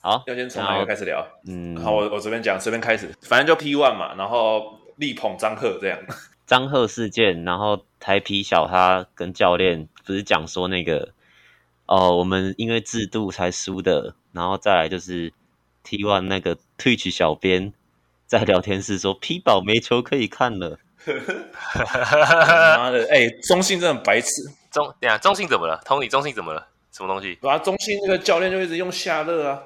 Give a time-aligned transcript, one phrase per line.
[0.00, 1.26] 好，要先从哪个开始聊？
[1.46, 5.98] 嗯，好，我我这边讲，这边开始，反正就 P one 嘛，然后力捧张赫这样。
[6.46, 11.10] 张赫事件，然后台啤小他跟教练不是讲说那个
[11.86, 15.32] 哦，我们因为制度才输的，然后再来就是
[15.82, 17.74] T one 那个 Twitch 小编
[18.26, 20.78] 在聊天室说 P 宝没球可以看了。
[21.08, 24.28] 妈的，哎、欸，中信真的很白痴。
[24.70, 26.68] 中，等下中信怎么了？Tony 中信怎么了？
[26.92, 27.38] 什么东西？
[27.42, 29.62] 啊，中信那个教练就一直用夏乐啊。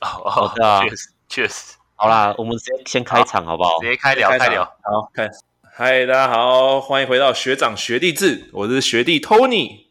[0.00, 1.76] 哦哦，对啊，确实确实。
[1.96, 3.78] 好啦，我们直接先开场好不好？
[3.80, 4.64] 直接开聊，开聊。
[4.64, 5.40] 好，开始。
[5.72, 8.48] 嗨，大家好，欢迎回到学长学弟制。
[8.52, 9.86] 我是学弟 Tony，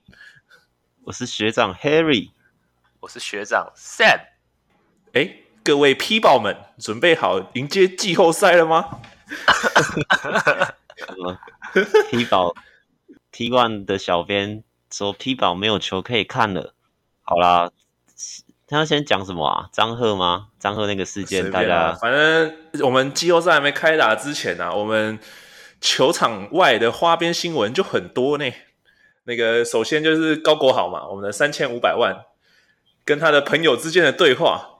[1.03, 2.31] 我是学长 Harry，
[3.01, 4.19] 我是学长 Sam。
[5.13, 8.99] 哎，各位 P 宝们，准备好迎接季后赛了吗？
[10.97, 11.37] 什 么
[12.09, 12.53] ？P 宝
[13.33, 16.73] T1 的小编说 P 宝没有球可以看了。
[17.21, 17.71] 好啦，
[18.67, 19.69] 他要先讲什么啊？
[19.71, 20.47] 张赫吗？
[20.59, 22.53] 张赫那个事件，大家反正
[22.83, 25.17] 我们季后赛还没开打之前啊，我们。
[25.79, 28.51] 球场外的花边新闻就很多呢。
[29.25, 32.15] 那个首先就是高国豪嘛，我们的三千五百万
[33.05, 34.79] 跟他的朋友之间的对话。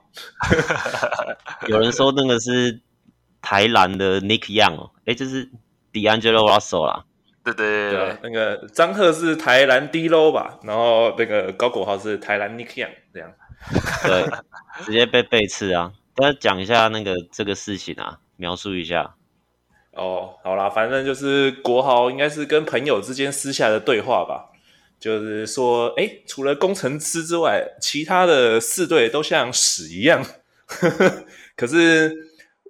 [1.68, 2.80] 有人说那个是
[3.40, 5.48] 台南的 Nick Young 哦，哎，就是
[5.92, 7.04] D'Angelo Russell 啦。
[7.44, 13.30] 对对对对，那个张赫是台南 D-Lo 吧，然后那个高国豪是台南 Nick Young 这样。
[14.06, 14.24] 对，
[14.84, 15.92] 直接被背刺啊！
[16.14, 19.14] 大家讲一下那个这个事情啊，描述一下。
[19.92, 24.50] 哦，好啦，反正就是国豪应该是跟朋友之间私下的对话吧，
[24.98, 30.24] 就是说，哎，除了工程师之外，其他的四队都像屎一样。
[31.56, 32.12] 可是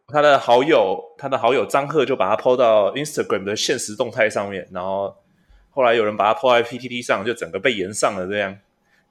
[0.06, 5.14] 他的好友，他的好友张赫就把他 po 到 Instagram 的现实动态上面，然后
[5.70, 8.58] 后来有人把他 po 在 PTT 上，就整个被延上了这样。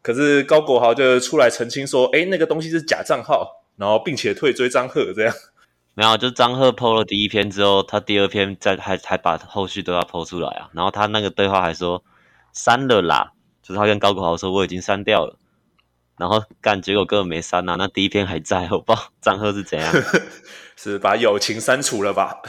[0.01, 5.33] 可是高国豪就出来澄清说，哎，那个东西是假账号，然后并且退追张赫这样。
[5.93, 10.69] 没有，就张赫 po 了第一篇之后，他第二篇再还还把后续都要 po 出来啊。
[10.73, 12.03] 然后他那个对话还说
[12.53, 15.37] 删了啦，就是他跟高国豪说我已经删掉了。
[16.17, 19.93] 然后干，结果根本没删啊，那第一篇还在，我不知道张赫是怎样，
[20.75, 22.41] 是把友情删除了吧？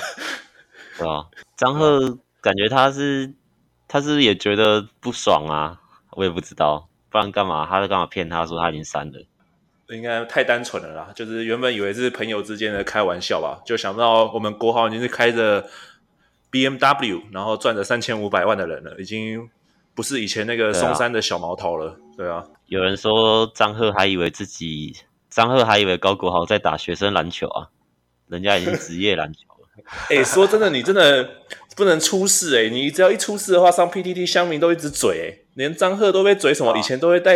[0.97, 1.26] 对吧？
[1.56, 3.34] 张赫感觉他是
[3.87, 5.81] 他是也觉得不爽啊，
[6.12, 7.66] 我也不知道，不然干嘛？
[7.69, 9.19] 他是干嘛骗他说他已经删了？
[9.88, 15.66] 应该太单纯了啦，就是原本以为是朋友之间的开玩笑吧，就想不到我们国豪已经是开着
[16.52, 19.48] BMW，然后赚着三千五百万的人了，已经
[19.94, 22.44] 不是以前那个松山的小毛头了，对啊。
[22.66, 24.94] 有人说张赫还以为自己，
[25.30, 27.69] 张赫还以为高国豪在打学生篮球啊，
[28.28, 29.69] 人家已经职业篮球了。
[30.10, 31.26] 哎、 欸，说真的，你真的
[31.75, 37.34] 不能出事哎、欸，你只要一出事的话，上 PTT 乡民都一直嘴哎、欸，连张赫都被嘴什么，以前都会带。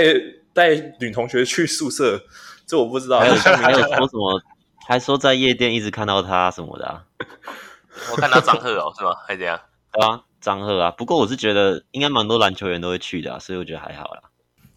[0.55, 2.27] 带女同学去宿舍，
[2.69, 3.21] 这我不知道。
[3.21, 4.43] 还有 还有说什么？
[4.87, 7.03] 还说在夜店一直看到他什么的啊？
[8.13, 9.13] 我看到张赫哦，是吗？
[9.27, 9.59] 还是怎样？
[9.91, 10.91] 对啊，张赫啊。
[10.91, 14.21] 不过我是觉得应该蛮多篮球员都会去的啊，所以我觉得还好啦。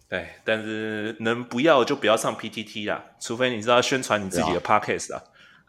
[0.07, 5.21] 对，但是能不要就不要上 PTT 啦，除非你知道宣传你自己的 Podcast 啊，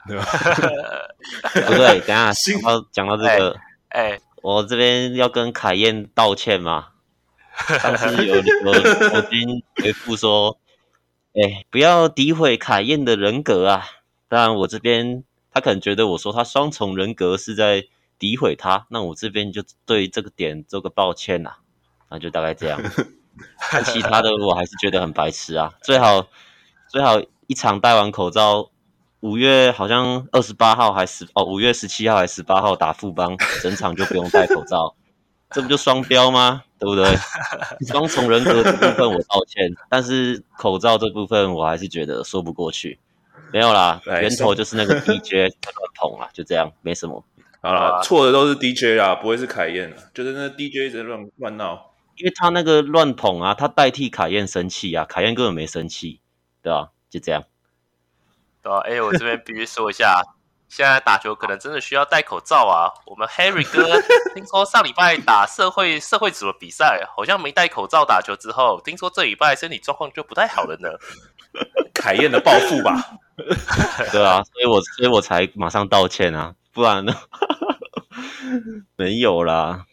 [0.06, 0.25] 对吧？
[1.66, 3.56] 不对，等下讲到讲到这个，
[3.91, 6.91] 哎、欸，我这边要跟凯燕道歉吗？
[7.81, 8.43] 上次有有
[9.15, 10.59] 我军回复说
[11.34, 13.84] ：“哎、欸，不要诋毁凯燕的人格啊！
[14.28, 17.87] 当然，我这边他可能觉得我说他双重人格是在
[18.19, 21.59] 诋毁他，那我这边就对这个点做个抱歉呐、啊。
[22.11, 22.81] 那就大概这样。
[23.73, 25.73] 但其他的我还是觉得很白痴啊！
[25.83, 26.28] 最好
[26.88, 28.71] 最好一场戴完口罩，
[29.21, 34.94] 五月好像二十八号还是哦，五月十七号还是十八号打副邦，整场就不用戴口罩。”
[35.50, 36.64] 这不就双标吗？
[36.78, 37.04] 对不对？
[37.88, 42.98] 双重人格这部分我道歉，但是口罩这部分我还是觉得说不过去。
[43.52, 47.24] 没有啦，源头就是那个 DJ 乱捧啊，就这样，没什么。
[47.62, 56.20] 好啦，错的都是 DJ 啊，不会是凯燕啊，就是那 DJ 一直乱乱闹，因为他那个乱捧啊，他代替凯燕生气啊，凯燕根本没生气，
[56.62, 56.90] 对吧？
[57.08, 57.44] 就这样。
[58.62, 60.20] 对啊，哎，我这边必须说一下。
[60.68, 62.90] 现在打球可能真的需要戴口罩啊！
[63.06, 64.00] 我们 Harry 哥
[64.34, 70.88] 听说上礼拜打社会社会组的比赛，好像没戴口罩打球之后，听说这礼拜身体状况就不太好了呢。
[71.94, 73.18] 凯燕的报复吧？
[74.12, 77.14] 对啊，所以我所以我才马上道歉啊，不然呢？
[78.96, 79.86] 没有啦。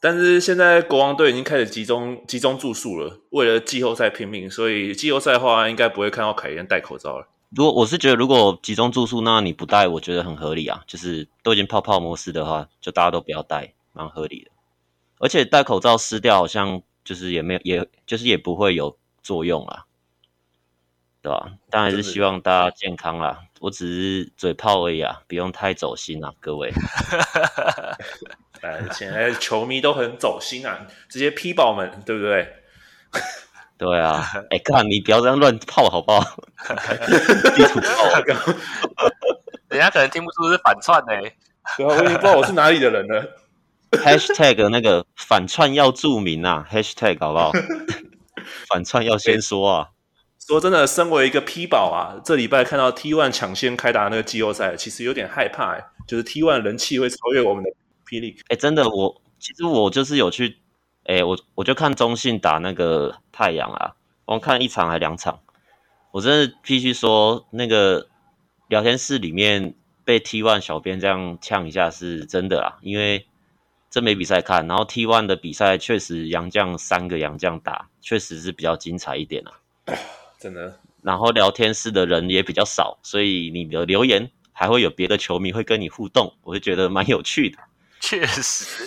[0.00, 7.28] 但是现在国王队已经开始集中集中住宿了，为了季后赛拼命，所以季后赛的话应该不会看到凯燕戴口罩了。
[7.50, 10.82] 如果我是觉得，如果集中住宿，那你不戴，我觉得很合理啊。
[10.86, 14.50] 就是都已经泡泡模式的话，就大家都不要戴，蛮合理的。
[15.18, 19.84] 而且戴口罩湿掉，好像就是也没有，也就是也不会有作用啦。
[21.22, 21.52] 对吧？
[21.70, 23.42] 当然是希望大家健康啦。
[23.60, 26.70] 我只是嘴炮而已啊，不用太走心啊，各位。
[28.60, 32.62] 呃， 现在球迷都很走心啊，直接批爆们，对不对？
[33.78, 36.20] 对啊，哎，看你不要这样乱泡好不好？
[37.54, 38.10] 地图炮，
[39.68, 41.36] 人家可能听不出是反串呢、欸。
[41.76, 43.36] 对啊，我已经不知道我是哪里的人了。
[43.90, 47.52] Hashtag 那个反串要注明啊，Hashtag 好不好？
[48.68, 49.88] 反串要先说啊。
[50.38, 55.76] 说真的，身为一个 P 宝啊，这礼拜看到 T One 抢先开打那个季后赛，其实有点害怕
[56.06, 57.70] 就是 T One 人气会超越我们的
[58.08, 58.38] 霹雳。
[58.48, 60.56] 哎，真的，我其实我就是有去，
[61.06, 63.94] 哎，我我就看中信打那个太阳啊，
[64.24, 65.40] 我看一场还两场，
[66.10, 68.08] 我真的必须说，那个
[68.68, 69.74] 聊天室里面
[70.04, 73.26] 被 T One 小编这样呛一下是真的啦，因为
[73.88, 79.52] 真没比赛看，然后 T One 的比赛确实杨将三个杨将打，确实是比较精彩一点啊。
[80.38, 87.58] 真的，然后聊天室的人也比较少，所以你的留言还会有别的球迷会跟你互动，我就觉得蛮有趣的。
[88.00, 88.86] 确实，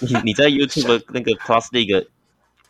[0.00, 2.08] 你你在 YouTube 那个 Plus League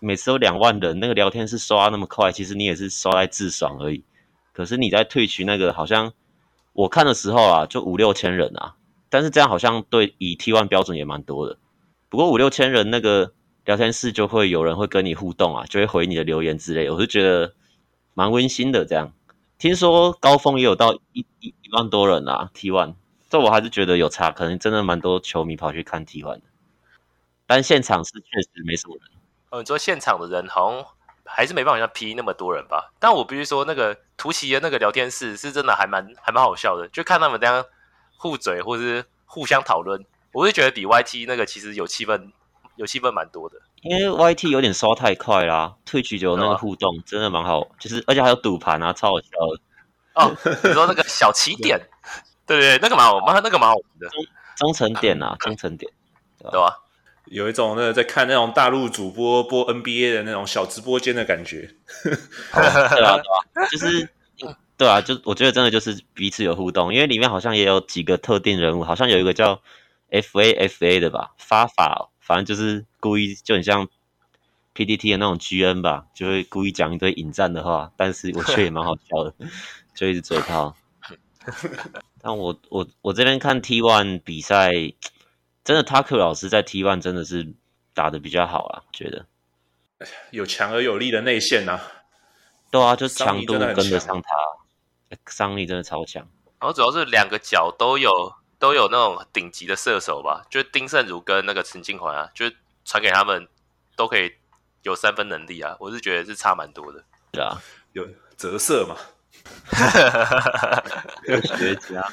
[0.01, 4.05] 每次都两万人，那个聊天室刷那么快，其实你也是刷来自爽而已。
[4.53, 6.13] 可是你在 Twitch 那个好像
[6.73, 8.77] 我看的时候啊，就五六千人啊，
[9.09, 11.59] 但是这样好像对以 T1 标准也蛮多的。
[12.09, 13.33] 不过五六千人那个
[13.65, 17.53] 聊天室就会有人会跟你互动啊，就会回你的留言之类，我就觉得。
[18.19, 19.13] 蛮温馨的，这样。
[19.59, 22.95] 听说高峰也有到一一一万多人啊，T1。
[23.29, 26.41] 这我还是觉得有差，可能真的蛮多球迷跑去看 T1 的。
[27.47, 29.11] 但现场是确实没什么人。
[29.51, 30.85] 哦，你说现场的人好像
[31.25, 32.93] 还是没办法像 P 那么多人吧？
[32.99, 37.65] 但我必须说，那个图奇的那个聊天室是真的还蛮还蛮好笑的，就看他们这样
[38.17, 42.31] 互嘴或是互相讨论，我是觉得比 YT 那个其实有气氛，
[42.77, 43.57] 有气氛蛮多的。
[43.83, 49.61] 因为 YT 有点刷太快啦，Twitch 就有那个互动，真的蛮好，就是而且还有赌盘啊，超好笑的。
[50.15, 51.79] 哦，你说那个小起 点，
[52.47, 54.09] 对对，那个蛮好，蛮那个蛮好玩的。
[54.57, 55.93] 中成点啊， 中成点，
[56.39, 56.79] 对吧？
[57.27, 61.71] 有一种那个在看那种大陆主播播 NBA 的那种小直播间的感觉。
[62.03, 62.13] 对
[62.63, 64.09] 啊， 对啊，就是
[64.77, 69.61] 对啊，就我觉得真的就是彼此有互动，因为里面好像也有几个特定人物，好像有一个叫
[70.11, 72.11] FAFA 的吧，发法。
[72.21, 73.89] 反正就是故意，就很像
[74.75, 79.33] PDT 的那种 GN 吧，就会故意讲一堆引战的话，但是我觉得也蛮好笑的，
[79.95, 80.75] 就一直嘴炮。
[82.21, 84.73] 但我我我这边看 T One 比赛，
[85.67, 87.53] 真的 Tucker 老师在 T one 真的是
[87.93, 89.27] 打的比较好啊，觉得
[90.31, 91.81] 有强而有力的内线呐。
[92.71, 94.29] 对啊，就强度跟得上他，
[95.27, 96.27] 伤力真的超强。
[96.61, 98.11] 然后主要是两个脚都有。
[98.59, 103.47] 都有那种顶级的射手吧，就是丁胜儒跟那个陈金环啊，就是传给他们
[103.97, 104.33] 都可以
[104.81, 107.05] 有三分能力啊，我是觉得是差蛮多的。
[107.31, 107.61] 对啊，
[107.93, 108.97] 有折射嘛，
[111.29, 112.11] 有学家。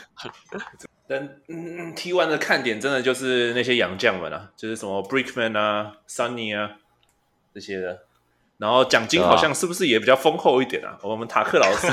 [1.07, 6.77] 但嗯，T one 的看点真的就是那些洋将们啊，就是什么 Brickman 啊、Sunny 啊
[7.53, 8.03] 这些的，
[8.57, 10.97] 然后奖金好像是不是也比较丰厚一点啊？
[11.03, 11.87] 我们塔克老师。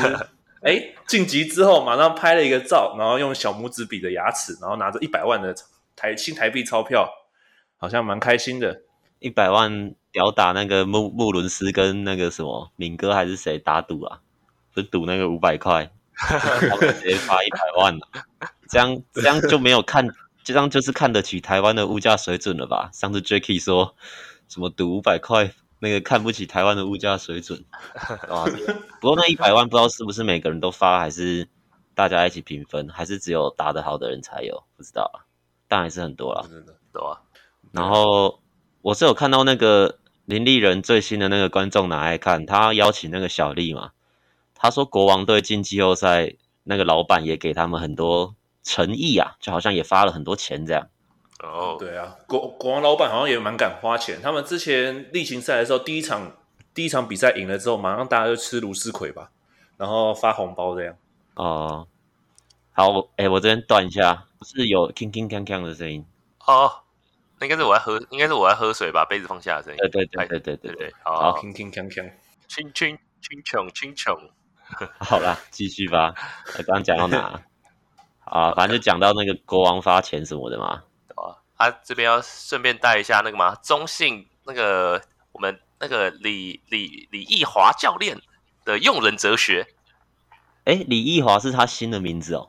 [0.62, 5.55] 哎，晋级之后马上拍了一个照，然后用小拇指比着牙齿，然后拿着一百万的
[5.97, 7.09] 台新台币钞票，
[7.79, 8.83] 好像蛮开心的。
[9.21, 14.21] 一百万屌打那个穆穆伦斯跟那个什么敏哥还是谁打赌啊？
[14.77, 15.91] 就赌那个五百块，
[17.01, 18.09] 直接发一百万了。
[18.71, 20.09] 这样这样就没有看，
[20.45, 22.91] 这样就是看得起台湾的物价水准了吧？
[22.93, 23.97] 上次 Jacky 说
[24.49, 25.53] 什么赌五百块？
[25.83, 27.65] 那个看不起台湾的物价水准，
[28.29, 28.45] 啊！
[29.00, 31.49] 不过那一百万不知道是不是每个人都发，还是
[31.95, 34.62] 大家一起平分，还是只有打得好的人才有？
[34.77, 35.25] 不知道啊，
[35.69, 36.45] 但还是很多啦。
[36.93, 37.23] 对啊。
[37.73, 38.43] 然后
[38.83, 43.93] 我是有看到那个林立人最新的那个观众拿来看，他邀请那个小丽嘛，
[44.55, 50.88] 他说国王队进季后赛，那个老板也给他们很多诚意啊，就好像也发了很多钱这样。
[51.43, 54.21] 哦，对啊，国国王老板好像也蛮敢花钱。
[54.23, 56.37] 他们之前例行赛的时候，第一场
[56.75, 59.31] 第一场比赛赢了之后，马上大家就吃卢斯葵吧，
[59.79, 60.95] 然后发红包这样。
[61.35, 61.88] 哦，
[62.73, 66.05] 好，哎，我这边断一下，不是有铿铿锵锵的声音？
[66.47, 66.71] 哦，
[67.38, 69.79] 那应该是我在喝，应该是我在喝水，把杯子放下的声音。
[69.79, 72.12] 对对对对对对对，好，铿铿锵锵，
[72.47, 74.14] 轻轻轻穷轻穷。
[75.00, 76.14] 好啦，继续吧。
[76.59, 77.43] 我刚刚讲到哪？
[78.30, 80.82] 啊，反正就讲到那个国王发钱什么的嘛。
[81.58, 88.18] 他、啊、这边要顺便带一下那个嘛，中信那个我们那个李李李易华教练
[88.64, 89.66] 的用人哲学。
[90.64, 92.49] 哎，李易华是他新的名字哦。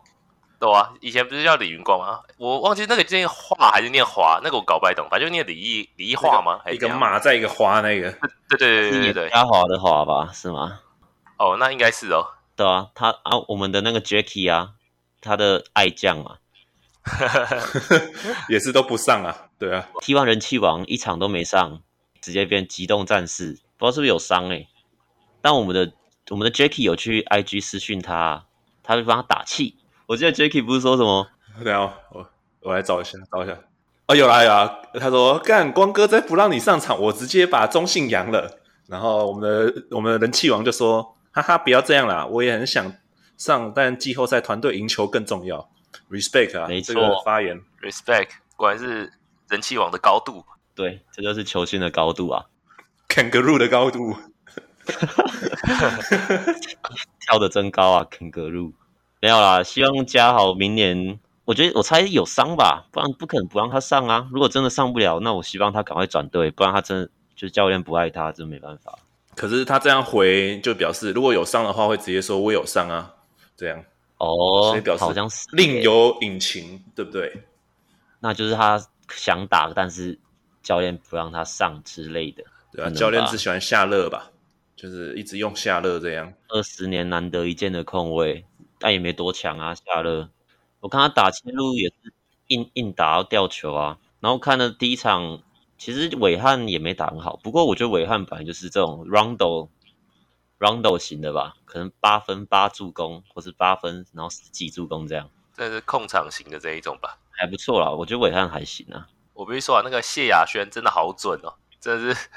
[0.59, 2.21] 对啊，以前不是叫李云光吗？
[2.37, 6.61] 我忘记那个念华还是念华，那个我搞不太懂，反正就念李易李易华吗？
[6.71, 8.11] 一个马在一个花那个。
[8.49, 10.29] 对对对对对对，嘉华的华吧？
[10.31, 10.79] 是吗？
[11.37, 12.23] 哦，那应该是哦。
[12.55, 14.73] 对啊，他啊，我们的那个 Jacky 啊，
[15.21, 16.37] 他的爱将嘛，
[18.49, 19.49] 也是都不上啊。
[19.57, 21.81] 对啊，T1 人气王一场都没上，
[22.19, 24.67] 直接变机动战士，不知道是不是有伤哎、欸。
[25.41, 25.93] 但我们的
[26.29, 28.45] 我们的 Jacky 有去 IG 私讯他，
[28.83, 29.77] 他会帮他打气。
[30.07, 31.27] 我记得 Jacky 不是说什么？
[31.63, 31.79] 等下
[32.11, 32.27] 我
[32.61, 33.57] 我来找一下，找一下。
[34.07, 38.59] 哦，有啦有啦，他说干光哥再不让你上场，我直接把中信扬了。
[38.87, 42.93] 然后我们的我们的人气王就说：“哈哈，不要这样啦，我也很想
[43.41, 45.67] 上，但季后赛团队赢球更重要。
[46.11, 49.11] ”Respect 啊，没错，这个发言，Respect，果然是
[49.49, 50.45] 人气王的高度。
[50.75, 52.45] 对，这就是球星的高度啊
[53.09, 54.15] ，Kangaroo 的高度，
[57.19, 58.73] 跳的真高啊，Kangaroo。
[59.19, 64.27] 没有啦，希望加好明年，我觉得我猜有伤吧，不然不可能不让他上啊。
[64.31, 67.09] 如果真的上不了，那我希望他赶快转队，不然他真的。
[67.33, 68.99] 就是教练不爱他，真没办法。
[69.35, 73.15] 可是他这样回，就表示如果有伤的话，会直接说我有伤啊，
[73.61, 73.85] 这样
[74.17, 77.43] 哦，所以表示好像是另有隐情，对不对？
[78.19, 80.17] 那就是他想打，但是
[80.63, 82.43] 教练不让他上之类的。
[82.73, 84.31] 对啊，教练只喜欢夏乐吧，
[84.75, 86.33] 就是一直用夏乐这样。
[86.47, 88.43] 二十年难得一见的控卫，
[88.79, 89.75] 但也没多强啊。
[89.75, 90.27] 夏乐，
[90.79, 92.11] 我看他打切入也是
[92.47, 93.99] 硬硬打到吊球啊。
[94.19, 95.43] 然后看了第一场。
[95.83, 99.67] 其实韦汉也没打很好，不过我觉得韦汉本来就是这种 Rondo
[100.61, 105.27] Rondo 型的吧，可能八分八助攻，或是八分然后十几助攻这样，
[105.57, 109.07] 这是控场型的这一种吧，还不错啦，我觉得韦汉还行啊。
[109.33, 112.29] 我必须说啊，那个谢亚轩真的好准哦，真的是。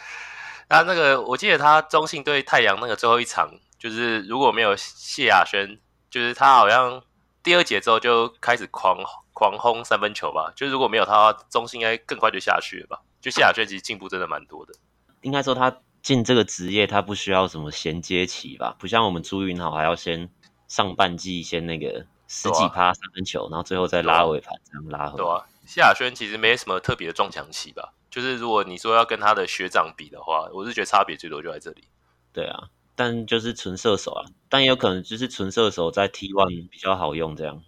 [0.66, 5.78] 他那个，我记得他中信对太阳那个最后一场，就是如果没有谢亚轩，
[6.08, 7.02] 就是他好像
[7.42, 8.96] 第二节之后就开始狂
[9.34, 13.02] 狂轰三分球吧，就如果没有他，中信应该更快就下去了吧。
[13.20, 14.72] 就谢亚轩其实进步真的蛮多的，
[15.20, 15.70] 应该说他
[16.04, 20.28] 进这个职业，他不需要什么衔接期吧，不像我们朱云豪还要先
[20.68, 25.16] 上半季先那个十几趴三分球，啊、然后最后再拉尾盘这样拉回来。
[25.16, 31.84] 对啊，谢亚轩其实没什么特别的撞墙期吧，就是如果你说要跟他的学长比的话，我是觉得差别最多就在这里。
[32.34, 37.62] 对啊，但就是纯射手啊，但也有可能就是纯射手在 T1 比较好用这样。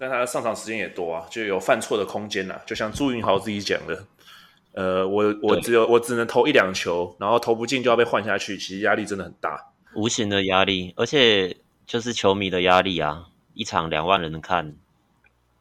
[0.00, 4.04] 但他的上场时间也多啊，就有犯错的空间啊，就像朱云豪自己讲的。
[4.78, 13.26] 呃，我我只有我只能投一两球，然后投不进就要被换下去，其实压力真的很大，无形的压力，而且就是球迷的压力啊！
[13.54, 14.76] 一场两万人看，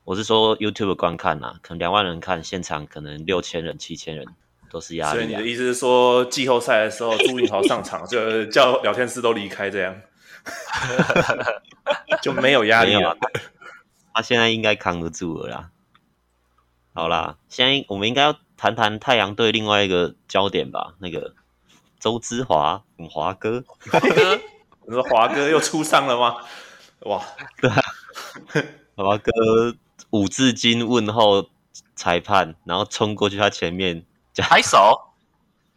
[0.04, 4.24] 我是说 YouTube 观看啊，可能两万人看，现场可能六千人、七千人
[4.70, 5.14] 都是压力啊。
[5.14, 10.00] 所以你的意思是说，季后赛的时候朱云豪上场 就叫聊天室都离开这样，
[12.22, 13.10] 就没有压力了。
[13.10, 13.18] 啊、
[14.14, 15.72] 他现在应该扛得住了啦。
[16.94, 18.40] 好啦，现在我们应该要。
[18.58, 21.36] 谈谈太阳队另外一个焦点吧，那个
[22.00, 24.36] 周之华，华哥，华哥，
[24.88, 26.38] 你说华哥又出伤了吗？
[27.02, 27.24] 哇，
[27.62, 27.82] 对啊，
[28.96, 29.32] 华哥
[30.10, 31.50] 五字经问候
[31.96, 34.04] 裁判，然后冲过去他前面
[34.36, 35.14] 拍手。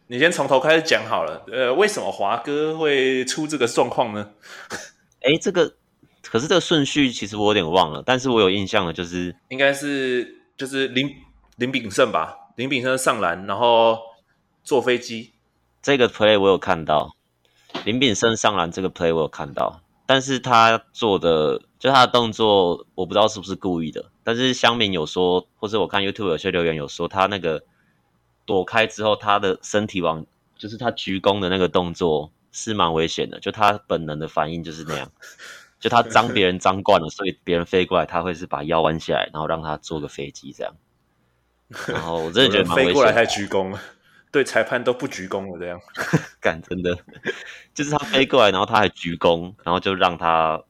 [0.07, 4.31] 你先从头开始讲好了，呃，为什么华哥会出这个状况呢？
[5.21, 5.75] 哎，这个
[6.23, 11.07] 可是这个顺序其实我有点忘了，但是我有印象的，就是应该是就是林
[11.57, 12.40] 林炳胜吧。
[12.55, 13.97] 林炳生上篮，然后
[14.63, 15.31] 坐飞机。
[15.81, 17.15] 这个 play 我有看到，
[17.85, 24.11] 林炳生上篮这个 play 我有看到，但是他做的就他的动作，我不知道是不是故意的。
[24.23, 27.63] 但是乡民有说，或者我看 YouTube 有些留言有说，他那个
[28.45, 30.25] 躲开之后，他的身体往
[30.57, 35.11] 就是他鞠躬的那个动作是蛮危险的，就他本能的反应就是那样，
[35.79, 40.75] 就他脏别人脏惯了，所以别人飞过来，他会是把腰弯下来，然后让他坐个飞机这样。
[41.87, 43.77] 然后我真的觉得蛮危险的，飞过来还鞠躬，
[44.31, 45.79] 对裁判都不鞠躬了，这样，
[46.41, 46.97] 干真的，
[47.73, 50.61] 就是他飞过来，然后他还鞠躬，然后就让他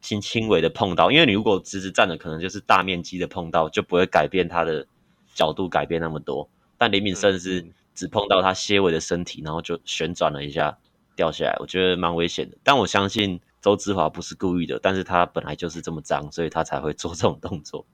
[0.00, 4.86] 轻轻微的碰到，因为你如果直直站着，可能就是大面积的碰到，就不会改变他的
[5.34, 6.48] 角度改变那么多。
[6.78, 10.78] 但林敏胜是只碰到他些微的身体，然后就旋转了一下
[11.16, 12.56] 掉下来，我觉得蛮危险的。
[12.62, 13.40] 但我相信。
[13.60, 17.84] 周志华不是故意的，但是他本来就是这么脏，所以他才会做这种动作。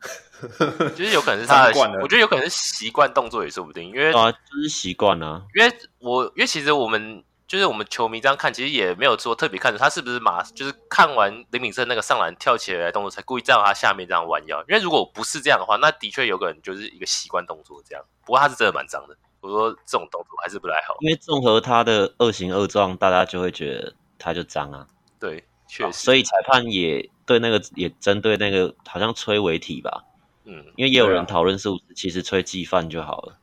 [0.94, 5.42] 就是有可能是他的，我觉得有可能是习惯动作也说不定，因为啊，就是习惯啊。
[5.54, 14.60] 因为我因为其实我们就是我们球迷这样看，其实也没有说特别看着他是不是马，就是看完林敏胜那个上篮跳起来的动作才故意站到他下面这样弯腰。
[14.68, 18.04] 因为如果不是这样的话，那的确有可能就是一个习惯动作这样。
[18.24, 20.96] 不过他是真的蛮脏的，我说这种动作还是不太好。
[21.00, 24.86] 因为综合他的恶行恶状，大家就会觉得他就脏啊。
[25.18, 25.42] 对。
[25.68, 30.04] 确实，所以裁判也对那个也针对那个好像吹违体吧，
[30.44, 33.38] 嗯，因为也有人讨论是不是其实吹技犯就好了，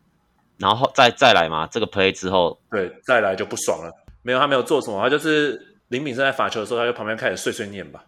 [0.58, 8.06] 然后再再来嘛，这个 play 之后，对，再来就不爽了，没有他没有做什么，他就是林秉胜在罚球的时候，他就旁边开始碎碎念吧。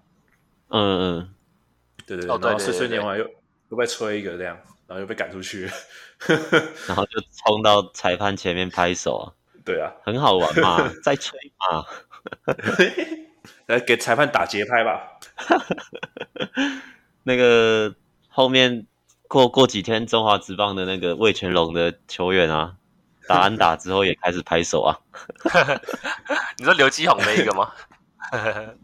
[0.70, 1.36] 嗯嗯，
[2.08, 3.26] 对对对，然后碎碎念完又
[3.70, 4.58] 又被吹一个这样，
[4.88, 5.70] 然后又被赶出去，
[6.88, 9.26] 然后就冲到裁判前面拍手啊。
[9.64, 11.86] 对啊，很好玩嘛， 再吹嘛，
[13.68, 15.20] 来给裁判打节拍吧。
[17.24, 17.94] 那个
[18.30, 18.86] 后面
[19.28, 22.76] 过过几天，中华职棒的那个魏全龙的球员啊，
[23.28, 25.00] 打安打之后也开始拍手啊。
[26.58, 27.72] 你说刘基宏那一个吗？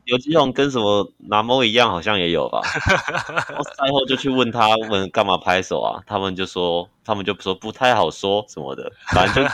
[0.06, 2.62] 刘基宏跟什么南摩一样，好像也有吧。
[2.62, 6.02] 赛后就去问他问干嘛拍手啊？
[6.08, 9.52] 他们就说他们就说不太好说什么的，反正就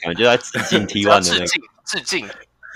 [0.00, 1.46] 感觉在致敬 T1 的那个。
[1.46, 2.28] 致敬致敬。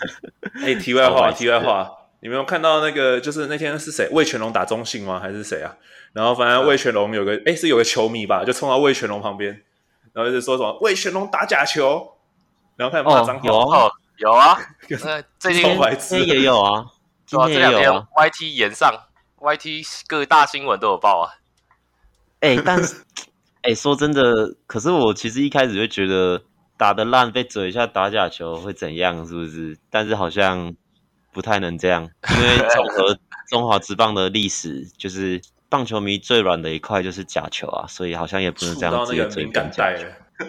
[0.63, 1.91] 哎、欸，题外话，题外话。
[2.23, 3.19] 你没有看到那个？
[3.21, 4.09] 就是那天是谁？
[4.13, 5.19] 魏全龙打中信吗？
[5.19, 5.75] 还是谁啊？
[6.13, 9.63] 然后反正魏全龙有个，哎、欸，是有个球迷吧，就冲到魏全龙旁边，
[10.13, 12.13] 然后就说什么魏全龙打假球，
[12.77, 13.49] 然后开始骂脏话。
[13.49, 14.59] 有啊，有啊，
[15.03, 15.65] 那 最近
[16.29, 16.85] 也有啊，
[17.25, 18.07] 今天也有啊。
[18.17, 18.93] YT 延上
[19.39, 21.33] ，YT 各大新闻都有报啊。
[22.41, 22.97] 哎、欸，但是，
[23.63, 26.43] 哎、欸，说真的，可是我其实一开始就觉得
[26.81, 29.77] 打得烂被嘴一下打假球会怎样，是不是？
[29.91, 30.75] 但是好像。
[31.33, 33.17] 不太能这样，因为综合
[33.49, 40.05] 中华职棒的历史，就是棒球迷最软的一块就是假球啊，所以好像也不能这样直接嘴干假球。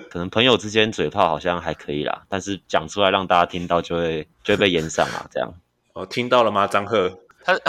[0.10, 5.54] 可能朋友之间嘴炮好像还可以啦，但是讲出来让大家听到就会就会被延上啊，这样。
[5.94, 7.16] 哦，听到了吗，张赫？
[7.44, 7.54] 他，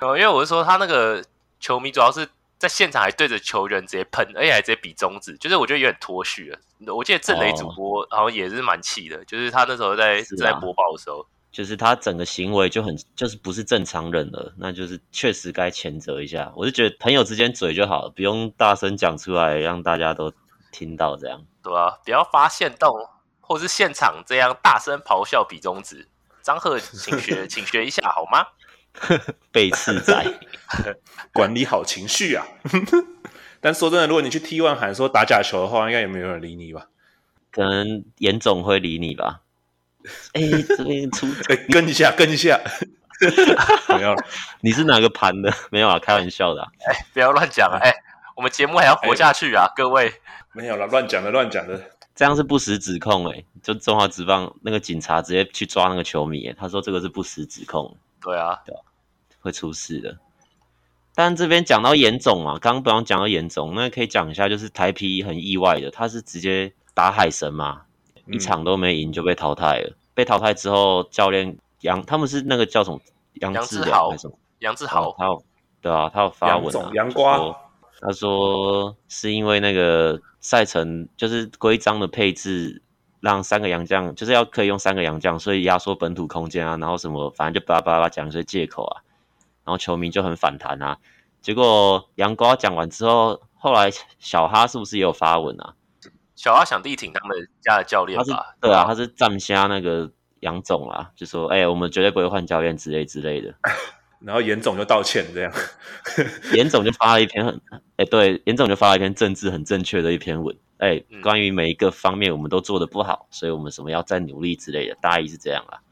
[0.00, 1.24] 哦，因为我是说他那个
[1.58, 2.28] 球迷主要是。
[2.58, 6.58] 在现场还对着球员直接喷，而且还直接比中指，就是我觉得有点脱序了。
[6.92, 16.52] 我记得郑雷主播好像也是蛮气的，哦，就是他那时候在，啊，在播报的时候，就是他整个行为就很就是不是正常人了，那就是确实该谴责一下。
[16.56, 20.32] 我是觉得朋友之间嘴就好了，不用大声讲出来让大家都
[20.72, 21.40] 听到这样。
[21.62, 22.92] 对啊，不要发现动
[23.40, 26.08] 或是现场这样大声咆哮比中指。
[26.42, 28.46] 张赫，请学， 请学一下好吗？
[29.52, 30.24] 被刺仔，
[31.32, 32.46] 管理好情绪啊！
[33.60, 36.86] 但说真的，如果你去 T1 喊说打假球的话，应该也没有人理你吧？
[37.50, 39.40] 可能严总会理你吧？
[40.32, 42.60] 哎、欸，这边出，哎、欸，跟一下，跟一下，
[43.88, 44.14] 没有，
[44.60, 45.52] 你是哪个盘的？
[45.70, 46.68] 没有啊，开玩笑的、啊。
[46.86, 47.78] 哎、欸，不要乱讲啊！
[47.82, 47.96] 哎、欸，
[48.36, 50.12] 我们节目还要活下去啊，欸、各位。
[50.52, 53.44] 没有了，乱讲的，乱讲的，这样是不实指控哎、欸！
[53.62, 57.96] 就中华职棒那个警察直接去抓那个球迷、欸，他说这个是不实指控。
[58.22, 58.80] 对啊，对啊。
[59.40, 60.18] 会出事的，
[61.14, 67.82] 但这边讲到严总嘛，刚刚不用讲到严总，那可以讲一下，就是台啤很意外的，他是直接打海神嘛，
[68.26, 69.96] 嗯、一场都没赢就被淘汰了。
[70.14, 73.00] 被淘汰之后，教练杨他们是那个叫什么
[73.34, 75.42] 杨志豪还是什么杨志豪，他有
[75.80, 77.56] 对啊，他有发文啊，杨瓜，
[78.00, 82.82] 他说是因为那个赛程就是规章的配置，
[83.20, 89.02] 让三个洋将就是要可以用三个洋将，所以压缩本土空间啊，然后什么反正就巴拉巴拉讲一些借口啊。
[89.68, 90.96] 然后球迷就很反弹啊，
[91.42, 95.74] 结果杨瓜讲完之后，后来小哈是不是也有发文啊？
[96.34, 98.56] 小哈想力挺他们家的教练吧？
[98.62, 103.54] 对啊，他是站下那个杨总啊，就说：“哎、欸，我们绝对不会换教练之类之类的。
[104.24, 105.52] ”然后严总就道歉，这样，
[106.54, 115.82] 严总就发了一篇很哎、欸，对，严总就发了一篇政治很正确的一篇文，哎、欸嗯，关于每一个方面我们都做得不好，所以我们什么要再努力之类的，大意是这样啦。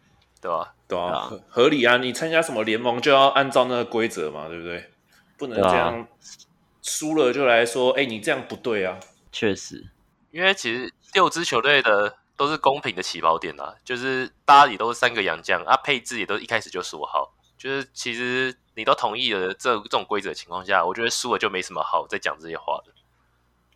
[0.46, 1.96] 对啊，对啊，合合理啊！
[1.96, 4.90] 你参加什么联盟就要按照那个规则嘛，对不对？
[5.36, 6.06] 不能这样
[6.80, 8.98] 输了就来说，哎、欸，你这样不对啊！
[9.32, 9.84] 确实，
[10.30, 22.92] 因为其实六支球队的都是公平的起跑点啊，就是大家也都是三个洋将啊，配置也都一开始就说好，就是其实你都同意了这这种规则的情况下，我觉得输了就没什么好再讲这些话的。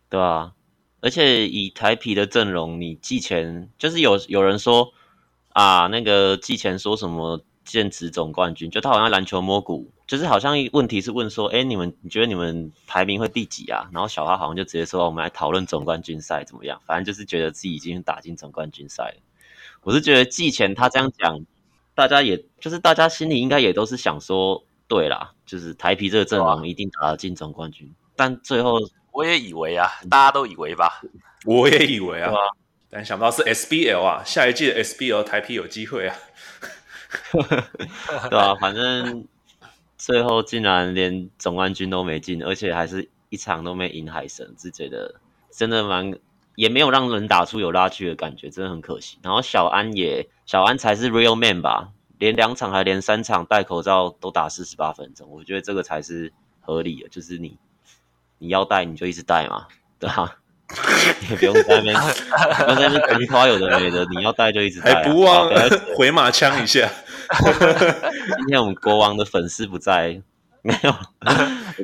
[0.09, 0.53] 对啊，
[1.01, 4.93] 而且以台啤的阵容，你季前就是有有人说。
[5.53, 13.89] 啊，那个季前说什么剑指总冠军，就他好像篮球摸骨，就是好像问题是问说，哎，你们你觉得你们排名会第几啊？
[13.91, 16.81] 然后小哈好像就直接说，我们来讨论总冠军赛怎么样？
[16.85, 19.21] 反正就是觉得自己已经打进总冠军赛了。
[19.83, 21.45] 我是觉得季前他这样讲，
[21.95, 27.93] 大家也就是大家心里应该也都是想说，对啦，就是台啤这个阵容一定打得进总冠军。
[28.15, 28.79] 但最后
[29.11, 31.01] 我也以为啊，大家都以为吧，
[31.45, 32.31] 我也以为啊。
[32.91, 36.15] 但想不到是 SBL 啊，下一季的 SBL 台啤有机会啊，
[38.29, 39.25] 对啊，反正
[39.97, 45.15] 最后竟然连总冠军都没进，而且还是一场都没赢海神，是觉得
[45.49, 46.13] 真的蛮
[46.55, 49.17] 也没有让人打出有拉锯的感觉，真的很可惜。
[49.23, 57.57] 然后小安也小安才是 real man 吧，连两场还连三场戴口罩都打四十八分钟，我觉得这个才是合理的，就是你
[58.37, 60.40] 你要戴你就一直戴嘛，对吧？
[61.29, 65.49] 也不用在那边，不用在那边夸有的没的，你要带就一直带、啊，还不忘
[65.95, 66.89] 回马枪一下。
[67.31, 70.21] 今天我们国王的粉丝不在，
[70.61, 70.93] 没有，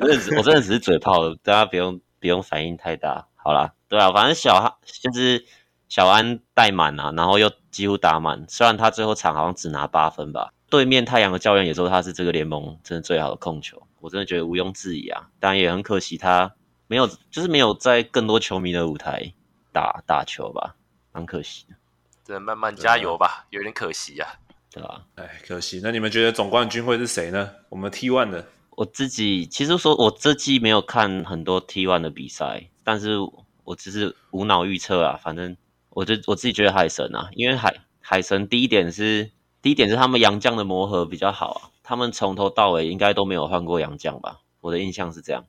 [0.00, 5.44] 真的只我真的只是嘴炮，大家不用不用反应太大，好啦，对啊，反正小就是
[5.88, 10.50] 小安带满啊，然后又几乎打满，虽然他最后场好像只拿八分吧。
[10.70, 15.28] 对面太阳的教练也说他是这个联盟真的最好的控球，我真的觉得毋庸置疑啊。
[15.40, 16.52] 当然也很可惜他
[16.88, 19.32] 没有，就是没有在更多球迷的舞台
[19.72, 20.74] 打打球吧，
[21.12, 21.76] 蛮可惜的。
[22.24, 24.28] 只能慢慢加油吧，有点可惜啊。
[24.70, 25.02] 对吧？
[25.14, 25.80] 哎，可惜。
[25.82, 27.50] 那你们觉得总冠军会是谁呢？
[27.70, 28.46] 我们 T One 的。
[28.70, 33.16] 我自己其实说，我这季没有看很多 T One 的比赛，但是
[33.64, 35.18] 我只是无脑预测啊。
[35.22, 35.56] 反正
[35.90, 39.30] 我就我自己觉得海神啊，因为海海神第一点是
[39.62, 44.40] 第一点是他们洋将的磨合比较好啊，他们从头到尾应该都没有换过洋将吧？
[44.60, 45.46] 我的印象是这样，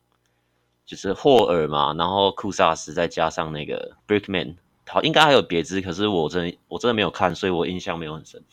[0.89, 4.55] 就是霍尔嘛，然后库萨斯再加上那个 Brickman，
[4.87, 8.43] 好，应该还有别支，可是我真我真的没有看，所以我印象没有很深。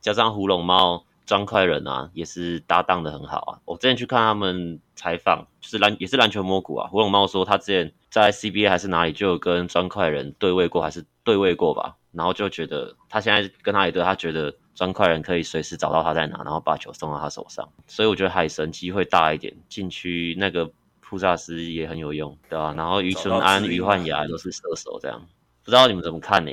[0.00, 3.58] 加上胡龙猫、砖块人啊，也是搭档的很好啊。
[3.64, 6.88] 我之前去看他们采访，就是篮也是篮球摸骨啊。
[6.88, 11.96] 胡龙猫说他之前在 CBA 还是哪里就有跟砖块人对位过，还是对位过吧。
[12.12, 17.68] 然后就觉得他现在跟他一对，他觉得砖块人可以随时找到他在哪，然后把球送到他手上。
[17.88, 20.70] 所以我觉得海神机会大一点，禁区那个
[21.12, 22.74] 扑萨斯也很有用，对吧、啊？
[22.74, 25.20] 然后于春安、于焕雅都是射手，这样
[25.62, 26.50] 不知道你们怎么看呢？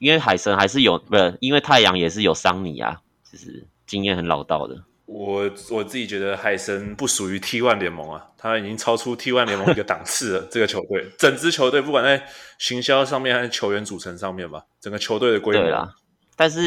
[0.00, 4.82] 因为海神还是有，不是因为太阳也是有伤你啊，就是经验很老道的。
[5.04, 10.48] 我我自己觉得海神不属于 T1 联盟啊，他已经超出 T1 联盟一个档次了。
[10.50, 12.26] 这个球队，整支球队不管在
[12.58, 15.62] 行销上面还是球员组成上面吧，整个球队的规模。
[15.62, 15.94] 对啦，
[16.34, 16.60] 但是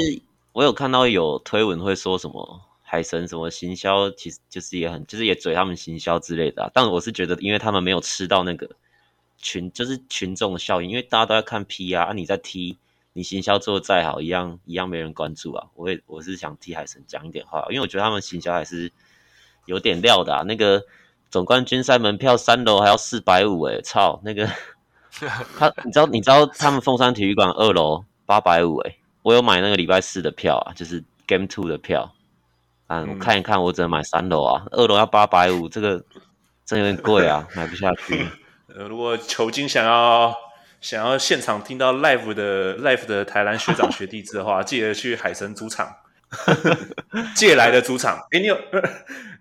[0.54, 6.72] 我有看到有推文会说什么海神什么行销，其实就是也很就是也嘴他们行销之类的啊。
[6.74, 8.68] 但我是觉得，因为他们没有吃到那个
[9.38, 12.80] 群，就是群众的效应，因为大家都在看 P 啊，啊你在 T。
[13.14, 15.68] 你行销做的再好，一样一样没人关注啊！
[15.74, 18.90] 我也我是想替海神讲一点话，因为我觉得他们行销还是
[19.66, 20.44] 有点料的啊。
[20.44, 20.82] 那个
[21.30, 24.22] 总冠军赛门票三楼还要四百五，哎操！
[24.24, 24.48] 那个
[25.58, 32.14] 他，你知道你知道他们凤山体育馆二楼八百五，哎我有买那个礼拜四的票啊，就是 Game Two 的票。
[32.90, 36.04] 啊，我看一看，我只能买三楼啊，二楼要八百五，这个
[36.66, 38.28] 真有点贵啊，买不下去。
[38.76, 40.36] 呃，如果球精想要。
[40.82, 45.94] 想要现场听到 live 的 live 的台南学长学弟制的话， 记得去海神主场
[47.36, 48.18] 借来的主场。
[48.32, 48.56] 哎，你有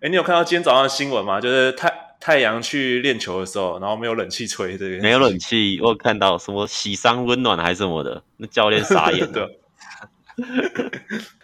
[0.00, 1.40] 哎，你有看到今天早上的新闻吗？
[1.40, 5.78] 就是太太阳去练球的时候，然后没有冷气吹，对，没有冷气。
[5.80, 9.48] 我有看到什么喜伤温暖还是什么的，那教练傻眼了。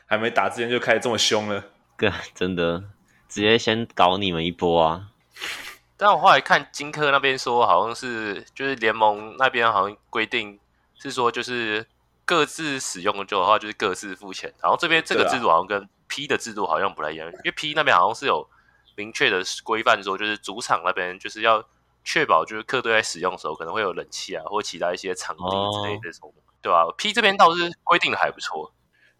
[0.06, 1.64] 还没打之前就开始这么凶了，
[1.96, 2.84] 哥， 真的
[3.28, 5.08] 直接先搞你们一波啊！
[5.96, 10.58] 但我后来看金科那边说，好像是就是联盟那边好像规定
[10.96, 11.86] 是说，就是
[12.24, 14.52] 各自使用的话，就是各自付钱。
[14.60, 18.46] 然后这边这个制度好像跟 P 的制度好像不太一样，因为 P 那边好像是有
[18.96, 21.64] 明确的规范说，就是主场那边就是要
[22.04, 28.72] 确保就是客队在使用的时候可能会有冷气啊，或其他一些场地之类的这种，对吧？P 这边倒是规定的还不错。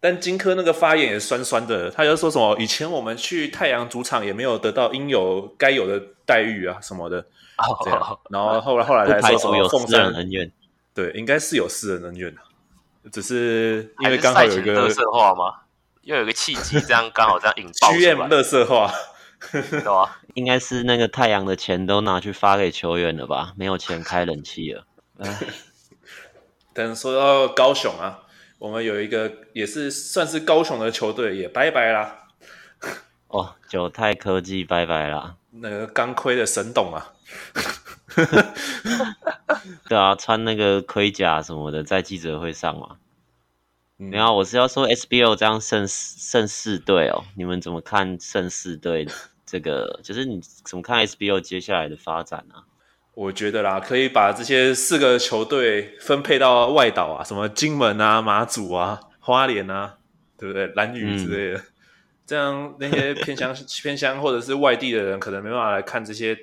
[0.05, 7.25] 但荆轲那个发言也酸酸的，他就说什么以前我们去太阳主场也没有得到应有该有的待遇啊什么的，
[7.83, 8.19] 这样。
[8.29, 10.51] 然后后来后来才说什么有私人恩怨，
[10.93, 15.61] 对，应该是有私人恩怨的，只是因为刚好有一个垃圾话吗？
[16.03, 17.91] 又有一个契机，这样刚好这样引爆。
[17.91, 18.93] GM 垃圾话，
[19.51, 20.19] 对吧？
[20.35, 23.53] 应该是那个太阳的钱都拿去发给球员了吧？
[23.57, 24.85] 没有钱开冷气了。
[26.75, 28.19] 等说到高雄啊。
[28.57, 32.27] 我们有一个也是算是高雄的球队也拜拜啦。
[33.27, 35.35] 哦，九泰科技拜拜啦。
[35.51, 37.13] 那个钢盔的神董啊，
[39.87, 42.97] 对啊，穿那个盔甲什么的，在记者会上嘛。
[43.97, 49.07] 然后、嗯、我是要说 SBO 这样剩剩四队哦，你们怎么看剩四队
[49.45, 49.99] 这个？
[50.03, 52.63] 就是你怎么看 SBO 接下来的发展啊？
[53.15, 59.97] 我觉得啦，可以把这些四个球队分配到外岛啊，什么金门啊、马祖啊、花莲啊，
[60.37, 60.67] 对不对？
[60.75, 61.65] 兰屿之类的，嗯、
[62.25, 66.37] 这样那些偏乡、 偏乡或者是外地的人，可能没办法来看这些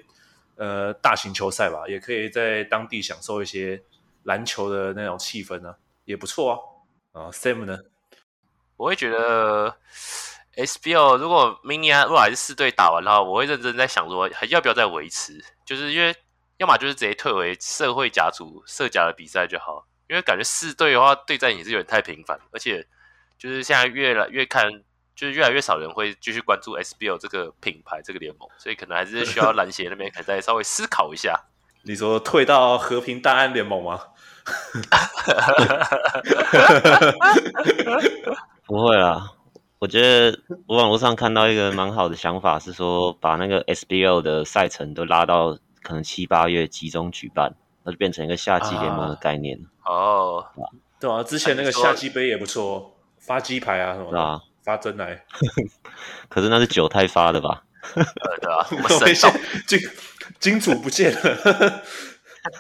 [0.57, 3.79] 呃大型球赛吧，也可以在当地享受一些
[4.23, 6.53] 篮球的那种气氛呢、啊，也不错
[7.13, 7.21] 啊。
[7.21, 7.79] 啊，Sam 呢？
[8.79, 9.77] 我会觉得
[10.57, 15.39] SBL 如果明年如果还是四队打完的话，我会认真在想说，还要不要再维持？
[15.67, 16.17] 就是因为。
[16.63, 22.87] 要么就是直接退回社会甲组社甲的比赛就好，因为感觉四队的话对战也是有点太频繁，而且
[23.37, 24.71] 就是现在越来越看，
[25.17, 31.37] 就是越来越少人会继续关注 SBL 这个品牌这个联盟，所以可能还是需要篮协那边 可以再稍微思考一下。
[31.83, 34.01] 你说退到和平档案联盟吗？
[38.67, 39.33] 不会啦，
[39.81, 49.59] 我觉得我网络上看到一个蛮好的想法，是说把那个 SBL 的赛程都拉到可能七八月集中举办，那就变成一个夏季联盟的概念。
[49.85, 50.45] 哦，
[51.01, 55.25] 对啊，之前那个夏季杯也不错，发鸡排啊什么的，啊、发真奶。
[56.29, 57.65] 可是那是九太发的吧？
[57.95, 59.15] 对啊， 我们
[59.67, 59.81] 金
[60.39, 61.83] 金主不见了，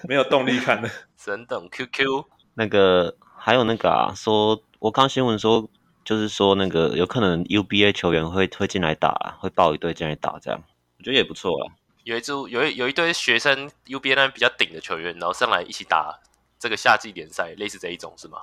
[0.09, 0.89] 没有动力看了。
[1.17, 5.69] 神等 QQ 那个还有那个啊，说我看新闻说，
[6.05, 10.61] 就是说那个有可能 UBA 球员会会进来打，会报一队进来打，这样
[10.99, 11.71] 我觉得也不错啊。
[12.05, 16.19] 有一组有一有一堆学生 UBA 那比较顶的球员，然后上来一起打
[16.59, 18.39] 这个夏季联赛，类似这一种是吗？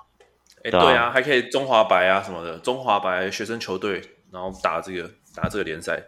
[0.64, 6.04] 哎，对啊，还可以中华白啊什么的，中华白学生球队，然后打这个打这个联赛。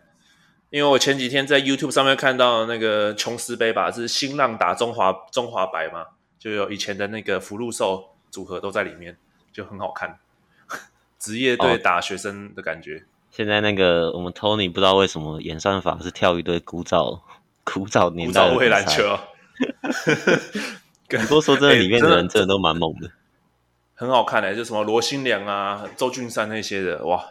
[0.70, 6.06] 因为我前几天在 YouTube 上面看到那个琼斯杯吧，是新浪打中华中华白嘛，
[6.40, 9.18] 就有以前的那个福禄寿组合都在里面，
[9.52, 10.20] 就很好看，
[11.20, 12.96] 职业队打学生的感觉。
[12.96, 17.20] 哦、现在那个我们 Tony 不知道为什么演算法是跳一堆枯燥
[17.63, 19.19] 枯燥年代的比赛，篮球。
[21.10, 23.10] 很多 说真的，里面的人真的都蛮猛的，
[23.93, 27.24] 很好看的、欸，就什么罗新良啊、周俊山那些的，哇，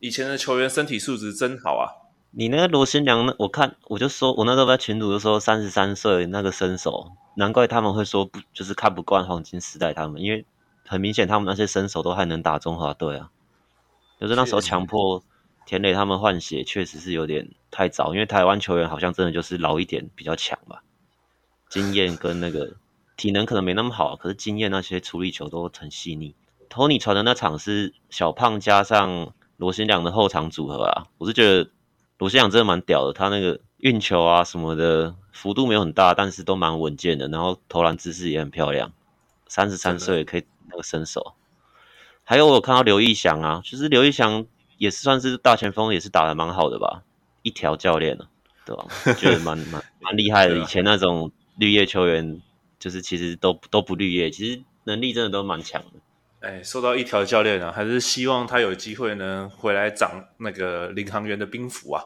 [0.00, 1.90] 以前的球员身体素质真好啊。
[2.30, 10.44] 你那个罗新良，那我看我就说，我那时候在群组就说三十三岁那个身手，难怪他们会说不，就是看不惯黄金时代他们，因为
[10.86, 13.30] 很明显他们那些身手都还能打中华队啊。
[14.20, 15.22] 就是那时候强迫
[15.66, 20.82] 田磊他们换血，确实是有点太早，因为台湾球员好像真的就是老一点比较强吧，
[21.68, 22.76] 经验跟那个
[23.16, 26.34] 体能可能没那么好，可是经验那些处理球都很细腻。
[26.68, 31.70] 托尼传的那场是小胖加上罗新良的后场组合啊，我是觉得。
[32.16, 38.92] 罗新良真的蛮屌的，他那个运球啊什么的幅度没有很大，但是都蛮稳健的，然后投篮姿势也很漂亮。
[39.48, 41.34] 三十三岁也可以那个身手。
[42.22, 44.46] 还有我有看到刘义祥啊，其实刘义祥
[44.84, 47.02] 也是算是大前锋，也是打的蛮好的吧？
[47.40, 48.28] 一条教练了，
[48.66, 48.84] 对吧？
[49.16, 50.58] 觉得蛮 蛮蛮厉害的。
[50.58, 52.42] 以前那种绿叶球员，
[52.78, 56.46] 就是其实都都不绿叶，其实能力真的都蛮强的。
[56.46, 62.04] 哎，说到一条教练啊，还是希望他有机会能，回来掌那个领航员的兵符啊。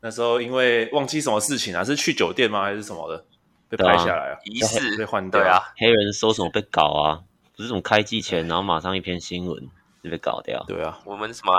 [0.00, 2.62] 那时候因为忘记什么事情啊，是去酒店吗？
[2.64, 3.24] 还是什么的
[3.70, 4.38] 被拍下来啊？
[4.44, 5.72] 仪式被换掉啊？
[5.78, 7.22] 黑人说什么被搞啊？
[7.56, 9.70] 不是什么开季前，然后马上一篇新闻
[10.02, 10.62] 就被搞掉。
[10.68, 11.52] 对啊，我们什么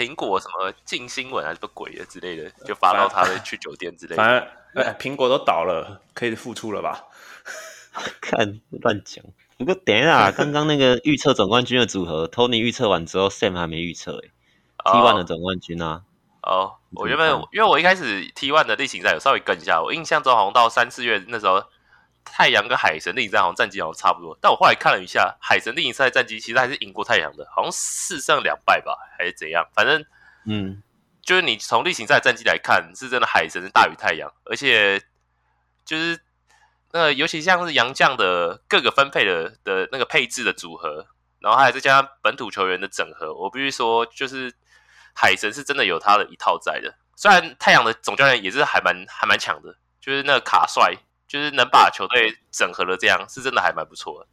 [0.00, 4.16] 苹果什么进新闻还是什么鬼的之类的，就发到他的去酒店之类的。
[4.16, 7.04] 反正哎，苹果都倒了，可以复出了吧？
[8.22, 9.22] 看乱讲。
[9.58, 14.30] 不过等一下， 刚刚那个预测总冠军的组合，Tony 预测完之后，Sam 还没预测诶
[14.78, 16.02] ，T1 的总冠军啊。
[16.42, 21.62] 哦，我原本因为我一开始 T1 的例行赛有稍微跟一下，我印象中好像到三四月那时候，
[22.24, 29.68] 太阳跟海神例行赛好像战绩好像差不多，但我后来看了一下，海神例行赛战绩其实还是赢过太阳的，好像四胜两败吧，还是怎样？
[29.74, 30.04] 反正
[30.46, 30.82] 嗯，
[31.22, 35.00] 就是你从例行赛战绩来看，是真的海神是大于太阳，而且
[35.84, 36.20] 就是。
[36.92, 41.06] 那尤其像是杨将的各个分配的的那个配置的组合，
[41.38, 44.52] 然后还是加上本土球员的整合，我必须说，就是
[45.14, 46.92] 海神是真的有他的一套在的。
[47.14, 50.96] 虽然太阳的总教练也是还蛮还蛮强的，就是那个卡帅，
[51.30, 54.26] 就是能把球队整合的这样，是真的还蛮不错的。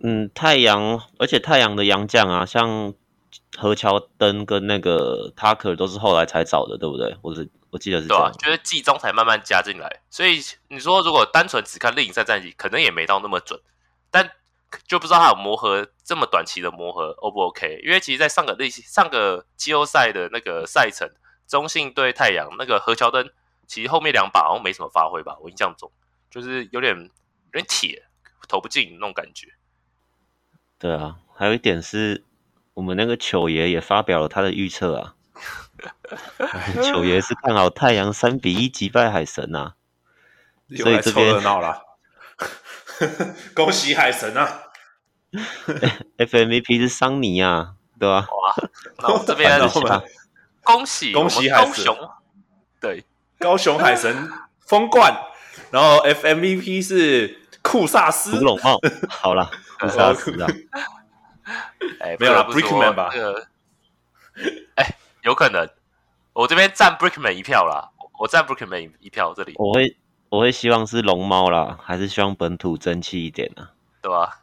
[0.00, 2.92] 嗯，太阳，而且太阳的洋将啊，像
[3.56, 7.14] 何乔登跟那个塔克都是后来才找的，对不对？
[7.22, 7.46] 或者？
[7.70, 13.60] 我记得是对啊，就是季中才慢慢加进来，所以你说如果单纯只看例行赛战绩，可能也没到那么准，
[14.10, 14.30] 但
[14.86, 17.80] 就不知道他有磨合这么短期的磨合 O 不 OK？
[17.84, 21.10] 因为其实，在上个例上个季后赛的那个赛程，
[21.46, 23.28] 中信对太阳那个何乔登，
[23.66, 25.90] 其实后面两把好像没什么发挥吧，我印象中
[26.36, 28.02] 就是有点有点铁，
[28.46, 29.48] 投不进那种感觉。
[30.78, 32.24] 对啊，还有一点是
[32.74, 35.14] 我们那个球爷也发表了他的预测啊。
[36.84, 39.74] 九爷是看好太阳三比一击败海神呐、啊，
[40.76, 41.82] 所以这边热闹了。
[43.56, 44.64] 恭喜海神啊！
[46.18, 48.28] FMVP 是桑尼啊，对吧？
[48.28, 48.54] 哇，
[48.98, 49.58] 那我这边
[50.62, 51.86] 恭喜恭喜海神，
[52.78, 53.06] 对，
[53.38, 55.14] 高雄海神封冠，
[55.76, 58.78] 然后 FMVP 是库萨斯独龙帽。
[59.10, 60.48] 好了， 库萨斯啊，
[62.00, 63.10] 哎，没有了，Brickman 吧？
[64.76, 64.96] 哎。
[65.22, 65.68] 有可能，
[66.32, 69.34] 我这边占 Brickman 一票啦，我占 Brickman 一票。
[69.36, 69.96] 这里我会
[70.28, 73.68] 我会希望是龙猫啦，还是希望本土争气一点呢？
[74.00, 74.42] 对吧？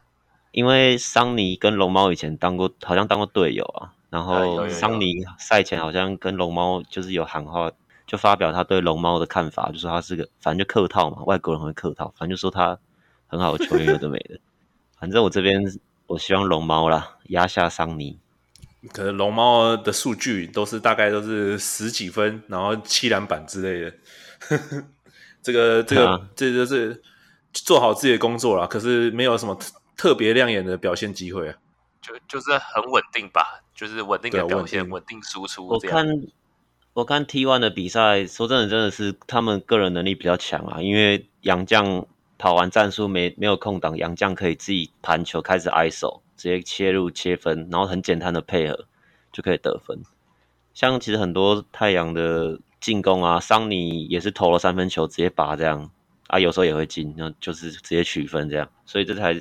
[0.52, 3.90] 因为桑尼跟龙猫以前当过，好像当过队友啊。
[4.10, 7.72] 然后桑尼赛前好像跟龙猫就是有喊话，
[8.06, 12.78] 就发表他对龙猫的看法，就说他是个反正就客套嘛，外国人会客套，反正就说他
[13.26, 14.38] 很好的球员，有的没的。
[14.98, 15.62] 反正我这边
[16.06, 18.18] 我希望龙猫啦压下桑尼。
[18.92, 23.96] 可能龙猫的数据都是大概都是十几分，然后七篮板之类的。
[25.42, 27.02] 这 个这个、啊、这就是
[27.52, 31.54] 做好自己的工作啦，可是没有什么特特别亮眼的表现机会啊。
[32.02, 35.66] 就就是很稳定吧，就是稳定的表现，稳定输出。
[35.66, 36.06] 我看
[36.94, 42.06] 我看 T1 的比赛，说真的，真的是他们个人能力比较强啊，因为杨将
[42.38, 46.20] 跑完战术没没有空档，杨将可以自己盘球开始 ISO。
[46.36, 48.86] 直接切入切分，然后很简单的配合
[49.32, 50.02] 就可以得分。
[50.74, 55.90] 像其实很多太阳的进攻啊，桑尼也是投了三分球直接拔这样
[56.26, 58.68] 啊，有时候也会进，那就是直接取分这样。
[58.84, 59.40] 所以这才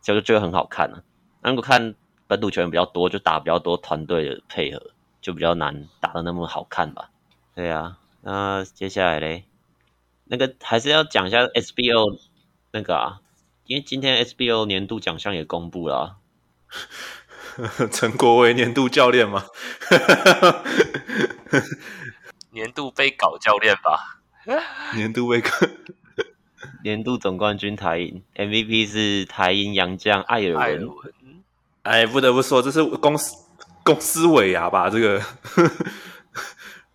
[0.00, 1.02] 就就很好看、啊。
[1.42, 1.96] 那如果看
[2.28, 4.92] 本土球员比较多，就打比较多团队的配合，
[5.28, 7.10] 就比较难打的那么好看吧。
[7.54, 9.44] 对啊，那接下来嘞，
[10.24, 12.18] 那个还是要讲一下 SBO
[12.72, 13.20] 那个啊，
[13.66, 16.16] 因为今天 SBO 年度奖项也公布了、啊。
[17.92, 19.44] 陈国为年度教练吗？
[22.52, 24.22] 年度被搞教练吧？
[24.96, 25.50] 年度被搞，
[26.82, 30.88] 年度总冠军台银 MVP 是台银杨将艾尔文。
[31.82, 33.44] 哎，不得不说，这是公司
[33.92, 34.90] 公司尾牙吧？
[34.90, 35.22] 这个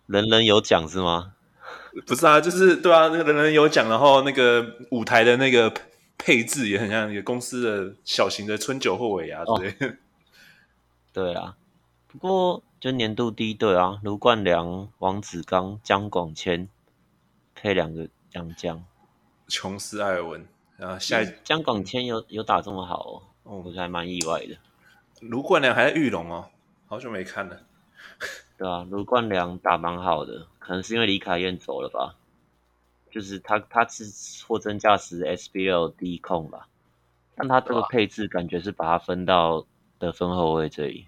[0.06, 1.32] 人人有奖是吗？
[2.06, 5.72] 不是啊，就是对啊，那个人人有奖，然后那个舞台的那个。
[6.16, 9.96] 配置也很像一个公司的小型的春酒或尾牙之类的。
[11.12, 11.56] 对啊，
[12.06, 16.68] 不过就年度第一队啊，卢冠良、王子刚、江广谦
[17.54, 18.82] 配两个洋将，
[19.48, 20.46] 琼斯艾尔文
[20.78, 24.56] 啊，下一江广谦有有打这么好哦，哦我还蛮意外的。
[25.20, 26.48] 卢冠良还在玉龙哦，
[26.86, 27.60] 好久没看了。
[28.56, 32.16] 对啊，卢冠良打蛮好的，可能是因为李凯燕走了吧。
[33.10, 34.04] 就是他，他是
[34.44, 36.66] 货真价实 SBL 第一控吧，
[37.36, 39.64] 但他这个配置感觉是把他分到
[40.00, 41.06] 得分后卫这里，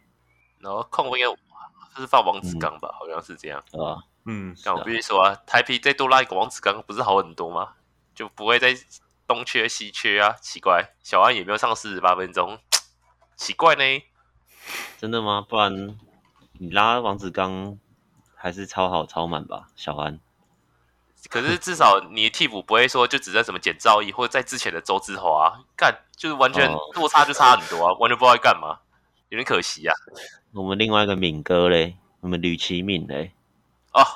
[0.60, 4.04] 然后控应该是放王子刚吧，嗯、好像是这样，对吧？
[4.24, 7.74] 嗯，像我必须说啊，台啤再多拉一个王子刚，不是好很多吗？
[8.14, 8.72] 就不会再
[9.26, 12.56] 东缺西缺啊，奇怪，小安也没有上四十八分钟，
[13.34, 13.82] 奇怪呢，
[14.98, 15.44] 真的吗？
[15.48, 15.96] 不然
[16.58, 17.78] 你拉王子刚
[18.34, 20.18] 还是超好超满吧，小安。
[21.28, 28.78] 可是至少你的替补不会说就只在什么简兆义或者在之前的周之后啊，干就是完全落差就差很多啊，哦、完全不知道在干嘛，
[29.30, 29.94] 有点可惜啊。
[30.52, 33.32] 我们另外一个敏哥嘞，我们吕其敏嘞，
[33.92, 34.06] 哦，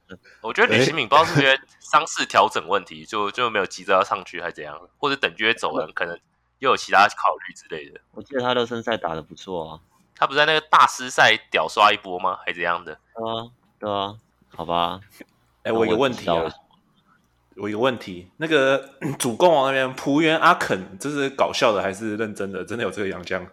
[0.42, 6.20] 我觉得吕其敏不知道是不是伤势调整问题，就就没有急着要上去还是怎样，或者等约走人，可能
[6.58, 7.98] 又有其他考虑之类的。
[8.12, 9.80] 我记得他热身赛打得不错啊，
[10.18, 12.38] 他不是在那个大师赛屌刷一波吗？
[12.44, 12.92] 还是怎样的？
[13.14, 14.16] 啊，对啊，
[14.54, 15.00] 好吧。
[15.62, 16.52] 哎、欸，我有个问题啊，
[17.56, 22.64] 我有个问题，那个 主攻王那边璞园阿肯，这是搞笑的还是认真的？
[22.64, 23.46] 真的有这个杨江？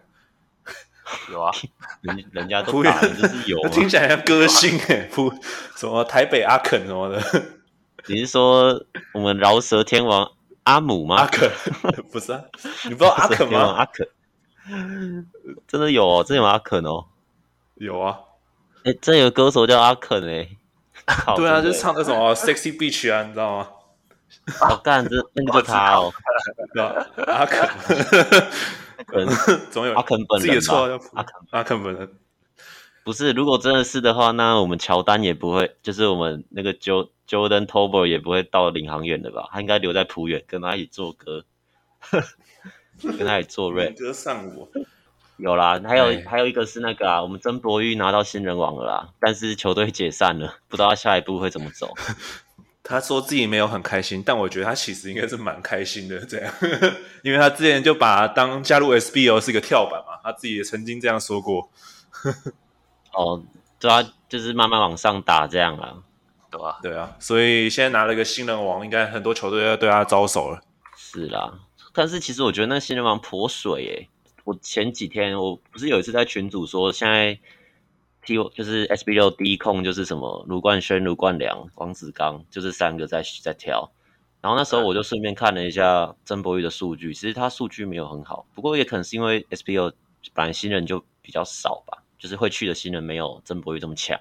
[1.30, 1.52] 有啊，
[2.02, 5.32] 人人家都打的就是有， 听起来像歌星哎，璞
[5.76, 7.22] 什么台北阿肯什么的？
[8.08, 10.32] 你是说我们饶舌天王
[10.64, 11.16] 阿姆吗？
[11.16, 11.48] 阿肯
[12.12, 12.42] 不是啊，
[12.84, 13.60] 你不知道阿肯吗？
[13.78, 14.08] 阿肯
[15.66, 17.06] 真的有哦，真有阿肯哦，
[17.76, 18.18] 有啊，
[18.84, 20.48] 哎、欸，真有歌手叫阿肯哎。
[21.36, 23.68] 对啊，就是唱那种 Sexy Beach 啊，你知道吗？
[24.58, 26.12] 好干，这那个就他哦，
[27.26, 27.60] 阿肯，
[28.96, 29.26] 阿肯，
[29.70, 30.54] 总有阿肯本人吧？
[30.54, 32.12] 自己错叫阿肯，阿肯本人
[33.04, 33.30] 不是。
[33.32, 39.48] 如果真的是的话，那我们乔丹也不会，就是我们那个 Jordan Tolbert 也不会到领航员的吧？
[39.52, 41.44] 他应该留在浦远，跟他一起做歌，
[43.02, 43.96] 跟他一起做 rap。
[43.98, 44.68] 歌上我。
[45.38, 51.92] 有啦，还有还有一个是那个啊，我们曾博玉拿到新人王了啦，但是球队解散了，不知道他下一步会怎么走。
[52.82, 56.50] 他说自己没有很开心，但我觉得他其实应该是蛮开心的，这样，
[57.22, 61.68] 因为他之前就把他当加入 SBO 是一个跳板嘛，他自己也曾经这样说过。
[63.12, 63.42] 哦，
[63.78, 65.96] 对啊，就是慢慢往上打这样啊，
[66.50, 70.62] 对啊，对啊，所以现在拿了一个新人王，应该很多球队要对他招手了。
[70.96, 71.52] 是啦，
[71.96, 74.08] 但是其实我觉得那新人王颇水诶、
[74.44, 77.40] 我前几天我不是有一次在群组说，现在
[78.22, 83.90] T 就是 SBL 第一控就是什么卢冠轩、卢冠良、王子刚，就是三个在在挑。
[84.42, 89.94] 然后那时候我就顺便看了一下曾博玉的数据，其实他数据没有很好，不过也可能是因为 SBL
[90.34, 94.20] 本来新人就比较少吧，就是会去的新人没有曾博玉这么强，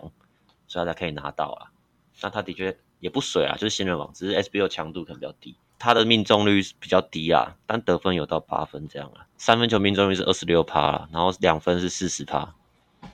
[0.66, 1.76] 所以他才可以拿到啊。
[2.22, 5.58] 那他的确也不水啊，就是新人王，只是 SBL 强度可能比较低。
[5.78, 9.28] 他的命中率是比较低啊，但得分有到八分这样啊。
[9.38, 12.56] 三分球命中率是二十六趴，然后两分是四十趴，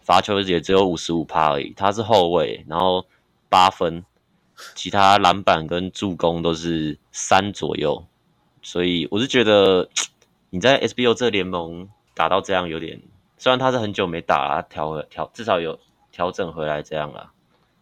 [0.02, 1.74] 罚球也只有五十五趴而已。
[1.76, 3.06] 他是后卫，然后
[3.50, 4.06] 八分，
[4.76, 8.06] 其他篮板跟助攻都是三左右，
[8.62, 9.90] 所以我是觉得
[10.52, 13.02] 你在 SBO 这联盟打到这样有点，
[13.38, 15.80] 虽然他是很久没打了，调调至少有
[16.12, 17.32] 调整回来这样了，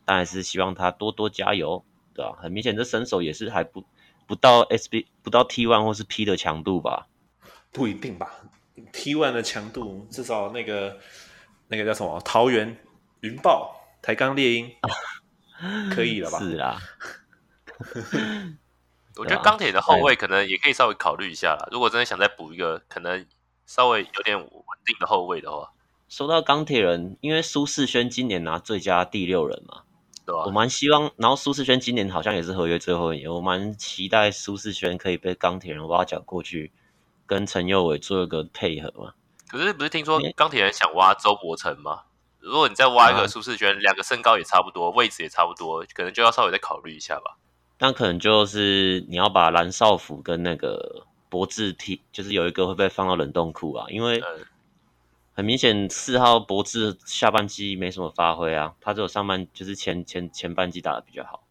[0.06, 3.84] 但还是希望他多多加油，对吧、很明显这身手也是还不
[4.30, 7.08] 不到 SB 不到 T one 或是 P 的强度吧？
[7.72, 8.30] 不一定吧
[8.94, 11.00] ，T one 的强度至少那个
[11.68, 12.78] 那个叫什么桃园
[13.22, 14.72] 云豹台钢猎鹰。
[15.94, 16.40] 可以了吧？
[16.40, 16.80] 是啦，
[19.18, 21.68] 我觉得钢铁的后卫可能也可以稍微考虑一下啦。
[21.72, 23.26] 如果真的想再补一个，可能
[23.66, 24.50] 稍微有点稳
[24.86, 25.74] 定的后卫的话，
[26.08, 29.84] 说到钢铁人，因为苏世轩今年拿最佳第六人嘛，
[30.30, 30.44] 对吧？
[30.46, 36.72] 我蛮希望，然后舒适轩今年好像也是合约最后一年，我蛮期待舒适轩可以被钢铁人挖角过去，
[37.26, 39.14] 跟陈佑伟做一个配合嘛。
[39.48, 42.02] 可是不是听说钢铁人想挖周伯成吗？
[42.40, 47.38] 如果你再挖一个舒适圈，两、啊、个身高也差不多，位置也差不多，可能就要稍微再考虑一下吧。
[47.80, 54.22] 那可能就是你要把蓝少辅跟那个博智踢，就是有一个会被放到冷冻库啊，因为
[55.40, 61.44] 很明显四号博智下半季没什么发挥啊，他只有上半就是前前前半季打的比较好。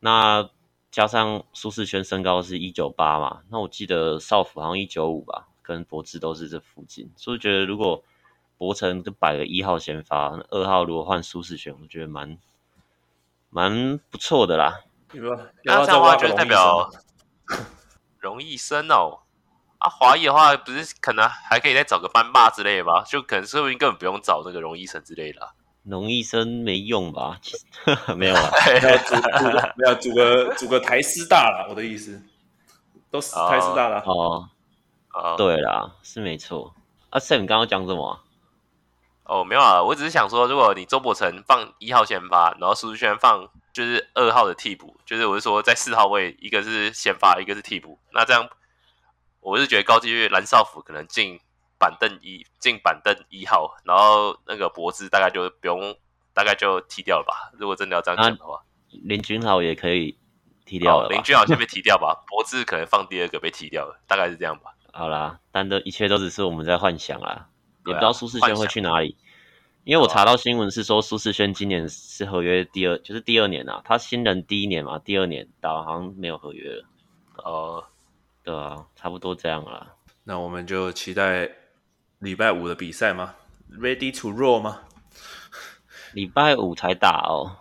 [0.00, 0.50] 那
[0.90, 8.04] 加上舒适圈身高是一九八嘛，那我记得少辅好像一九五吧，跟博智都是这附近，所以觉得如果。
[8.58, 12.38] 博成就摆个一号先发，二号如果换舒适圈，我觉得蛮
[13.50, 14.80] 蛮不错的啦。
[15.62, 16.90] 那这样的话就代表
[18.18, 19.25] 容易升哦。
[19.78, 23.02] 啊，华裔的话不是可能还可以再找个班霸之类的吗？
[23.04, 25.50] 就可能说不定根本不用找那个荣医生之类的、啊。
[25.84, 27.38] 荣医生没用吧？
[28.16, 28.50] 没有啊，
[28.82, 31.66] 没有组个没有组个组个台师大了。
[31.68, 32.20] 我的意思，
[33.10, 34.02] 都是台师大了。
[34.06, 34.48] 哦
[35.12, 36.74] 哦，对啦，是没错。
[37.10, 38.20] 啊，Sam 刚刚讲什么？
[39.24, 48.48] 哦，没有啊，我只是想说，如果你周伯成放一号先发，然后苏志轩放就是二号的替补，就是我是说在四号位，一个是先发，一个是替补，那这样
[49.46, 51.38] 我是觉得高几率蓝少辅可能进
[51.78, 55.96] 板凳一进板凳一号，然后那个博智大概就不用，
[56.34, 57.52] 大概就踢掉了吧。
[57.56, 60.18] 如果真的要这样讲的话，林君豪也可以
[60.64, 64.74] 踢掉了，林君豪先被踢掉吧，博智可能放第二个被踢掉了，大概是这样吧。
[64.92, 67.48] 好啦，但这一切都只是我们在幻想啦。
[67.86, 69.16] 也不知道苏世轩会去哪里，
[69.84, 76.84] 因为我查到新闻是说苏世轩今年是合约第二，就是第二年啊，他新人第一年嘛，第二年打好像没有合约了。
[77.44, 77.84] 哦，
[78.46, 79.94] 对啊，差不多这样啦。
[80.22, 81.50] 那我们就期待
[82.20, 83.34] 礼拜五的比赛吗
[83.72, 84.82] ？Ready to roll 吗？
[86.12, 87.56] 礼拜五才打哦。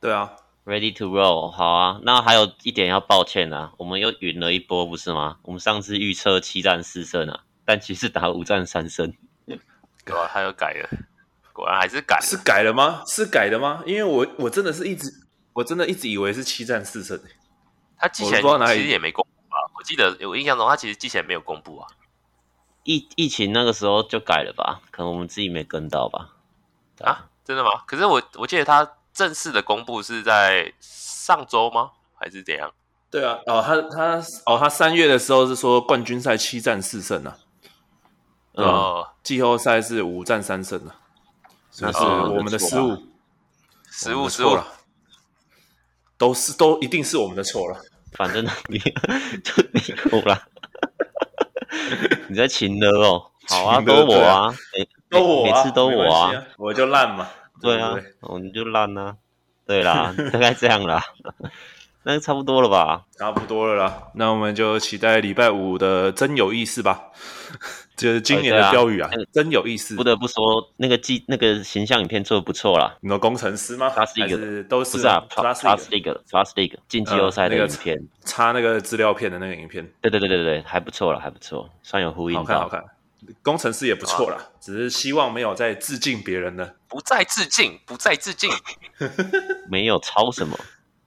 [0.00, 2.00] 对啊，Ready to roll，好啊。
[2.04, 5.38] 那还有一点要抱歉啊，我们又晕了一波，不是吗？
[5.42, 9.12] 我们上次预测七战四胜啊，但其实打五战三胜。
[9.46, 10.88] 对啊，他又改了，
[11.52, 12.22] 果然还是改了。
[12.22, 13.02] 是改了吗？
[13.04, 13.82] 是改的吗？
[13.84, 15.10] 因为我我真的是一直，
[15.54, 17.20] 我真的一直以为是七战四胜。
[17.98, 19.29] 他季前其实也没公布啊，
[19.80, 21.88] 我记得我印象中他其实之前没有公布啊。
[22.84, 24.82] 疫疫情那个时候就改了吧？
[24.90, 26.36] 可能我们自己没跟到吧？
[27.00, 27.70] 啊，真的吗？
[27.86, 31.92] 可是我我记得他正式的公布是在上周吗？
[32.14, 32.70] 还是怎样？
[33.10, 37.38] 对啊，哦，他他哦，他三月的时候是说冠军赛七战四胜啊。
[38.52, 40.94] 呃，季后赛是五战三胜的，
[41.70, 43.06] 这是我们的失误，
[43.90, 44.66] 失误失误了，
[46.18, 47.80] 都是都一定是我们的错了。
[48.12, 48.78] 反正你
[49.42, 49.80] 就你
[50.10, 50.42] 哭了，
[52.28, 54.54] 你在勤了哦，好啊，都我啊，
[55.08, 57.28] 都我，每次都我啊，我就烂嘛，
[57.60, 59.16] 对啊，我们就烂啊，
[59.66, 61.02] 对啦， 大概这样啦，
[62.02, 63.04] 那就差不多了吧？
[63.18, 67.10] 差不多了啦，那我们就期待礼拜五的真有意思吧。
[68.00, 69.94] 就是今年的标语啊，真有意思。
[69.94, 70.42] 不得不说，
[70.78, 72.96] 那个记那个形象影片做的不错啦。
[73.02, 73.90] 你说工程师吗？
[73.90, 75.56] 还是都是不是啊？Plus
[75.90, 79.86] League，Plus League 进季后赛的影片，插那个资料片的那个影片。
[80.00, 82.36] 对对对对对，还不错了，还不错，算有呼应。
[82.38, 82.82] 好看好看，
[83.42, 86.70] 工程师也不错啦，只是希望没有再致敬别人呢。
[86.88, 88.50] 不再致敬， 不再致敬。
[89.68, 90.58] 没有抄什么，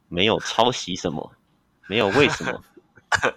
[0.09, 1.31] 没有抄袭什么，
[1.87, 2.61] 没有为什么。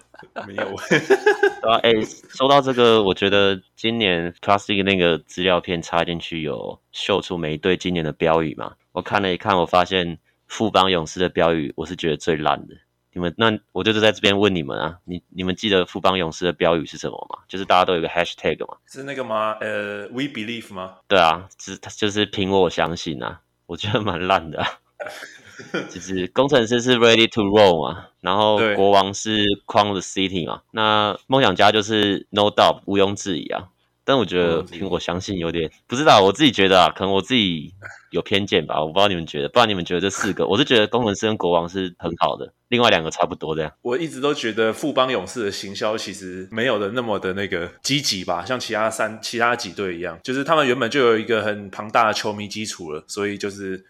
[0.47, 8.73] 没有， 对啊，哎、欸，说到这个，我觉得今年 Classic 那个资料片插进去有秀出每一队今年的标语嘛？
[8.91, 12.75] 我看了一看，我发现富邦勇士的标语我是觉得最烂的。
[13.13, 17.39] 你们那我就是在这边问你们啊，你你们记得富邦勇士的标语是什么吗？
[17.47, 18.77] 就是大家都有个 Hashtag 嘛？
[18.85, 19.57] 是那个吗？
[19.59, 20.97] 呃，We Believe 吗？
[21.07, 24.67] 对啊，是就是凭我相信啊，我觉得蛮烂的、啊。
[25.89, 33.69] 就是工程师是 ready to roll 嘛，然后国王是 Crown the City 嘛，那梦想家就是 no doubt 毋庸置疑啊。
[34.03, 37.73] 但我觉得苹果相信有点不知道，我自己觉得啊，可能我自己
[38.11, 43.69] 有偏见吧，我不知道你们觉得，不然你们觉得这四个， 我是觉得工程师跟国王是很好的，另外两个差不多这样。
[43.81, 53.83] 我一直都觉得富邦勇士的行销其实没有的那么的那个积极吧，像其他三其他几队一样，就是他们原本就有一个很庞大的球迷基础了，所以就是。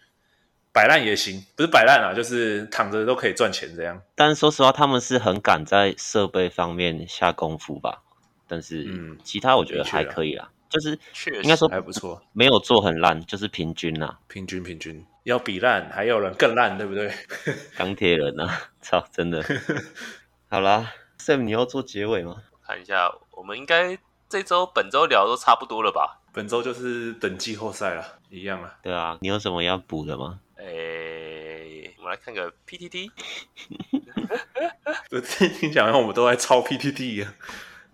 [0.72, 4.00] 摆烂也行，不是摆烂啊，就是躺着都可以赚钱这样。
[4.14, 8.02] 但是说实话，他们是很敢在设备方面下功夫吧？
[8.46, 10.98] 但是，嗯，其他我觉得还可以啦，啦就是
[11.42, 15.04] 应该说还不错，没有做很烂，就是平均啦，平均平均。
[15.24, 17.12] 要比烂，还有人更烂，对不对？
[17.76, 19.44] 钢铁人啊， 操，真的。
[20.48, 22.36] 好啦，Sam，你要做结尾吗？
[22.66, 23.98] 看一下，我们应该
[24.30, 26.20] 这周本周聊都差不多了吧？
[26.32, 28.74] 本周就是等季后赛了，一样啊。
[28.82, 30.40] 对啊，你有什么要补的吗？
[30.68, 33.10] 诶，我们来看个 PTT。
[35.58, 37.34] 听讲我们都在抄 PTT 啊，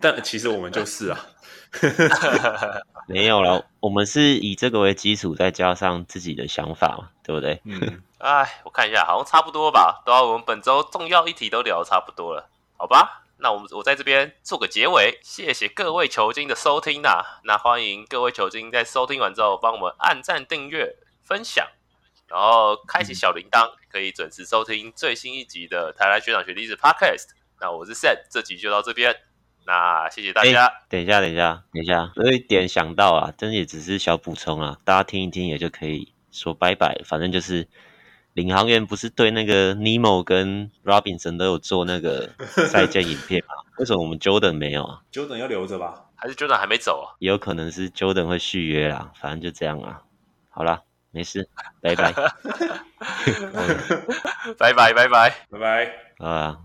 [0.01, 1.27] 但其实我们就是啊。
[3.07, 7.61] 没有了，我们是以这个为基础，再加上自己的想法嘛，对不对？
[7.65, 8.03] 嗯。
[8.19, 10.03] 哎，我看一下，好像差不多吧。
[10.07, 13.23] 对啊，我们本周重要议题都聊得差不多了，好吧？
[13.39, 17.41] 那我们我在这边做个结尾，谢谢各位球精的收听呐、啊。
[17.45, 21.67] 那欢迎各位球精在收听完之后，帮我们按赞、订阅、分享，
[22.35, 27.27] 然后开启小铃铛，可以准时收听最新一集的台湾学长学弟子 Podcast。
[27.61, 29.15] 那我是 Sam，这集就到这边。
[29.65, 30.69] 那谢谢大家。
[30.89, 37.01] 等一下，等一下，等一下，有一点想到啊，真的也只是小补充啊，大家听一听也就可以说拜拜。
[37.05, 37.69] 反正就是。
[38.33, 42.31] 领航员不是对那个尼莫跟 Robinson 都有做那个
[42.69, 43.55] 再见影片吗？
[43.79, 46.07] 为什么我们 Jordan 没有啊？Jordan 要留着吧？
[46.17, 47.15] 还是 Jordan 还没走啊？
[47.21, 50.03] 也有可能是 Jordan 会续约啦，反正就这样啊。
[50.51, 50.83] 好啦，
[51.15, 51.49] 没事，
[51.81, 52.13] 拜拜，
[54.59, 56.59] 拜拜，拜拜，拜拜，啊。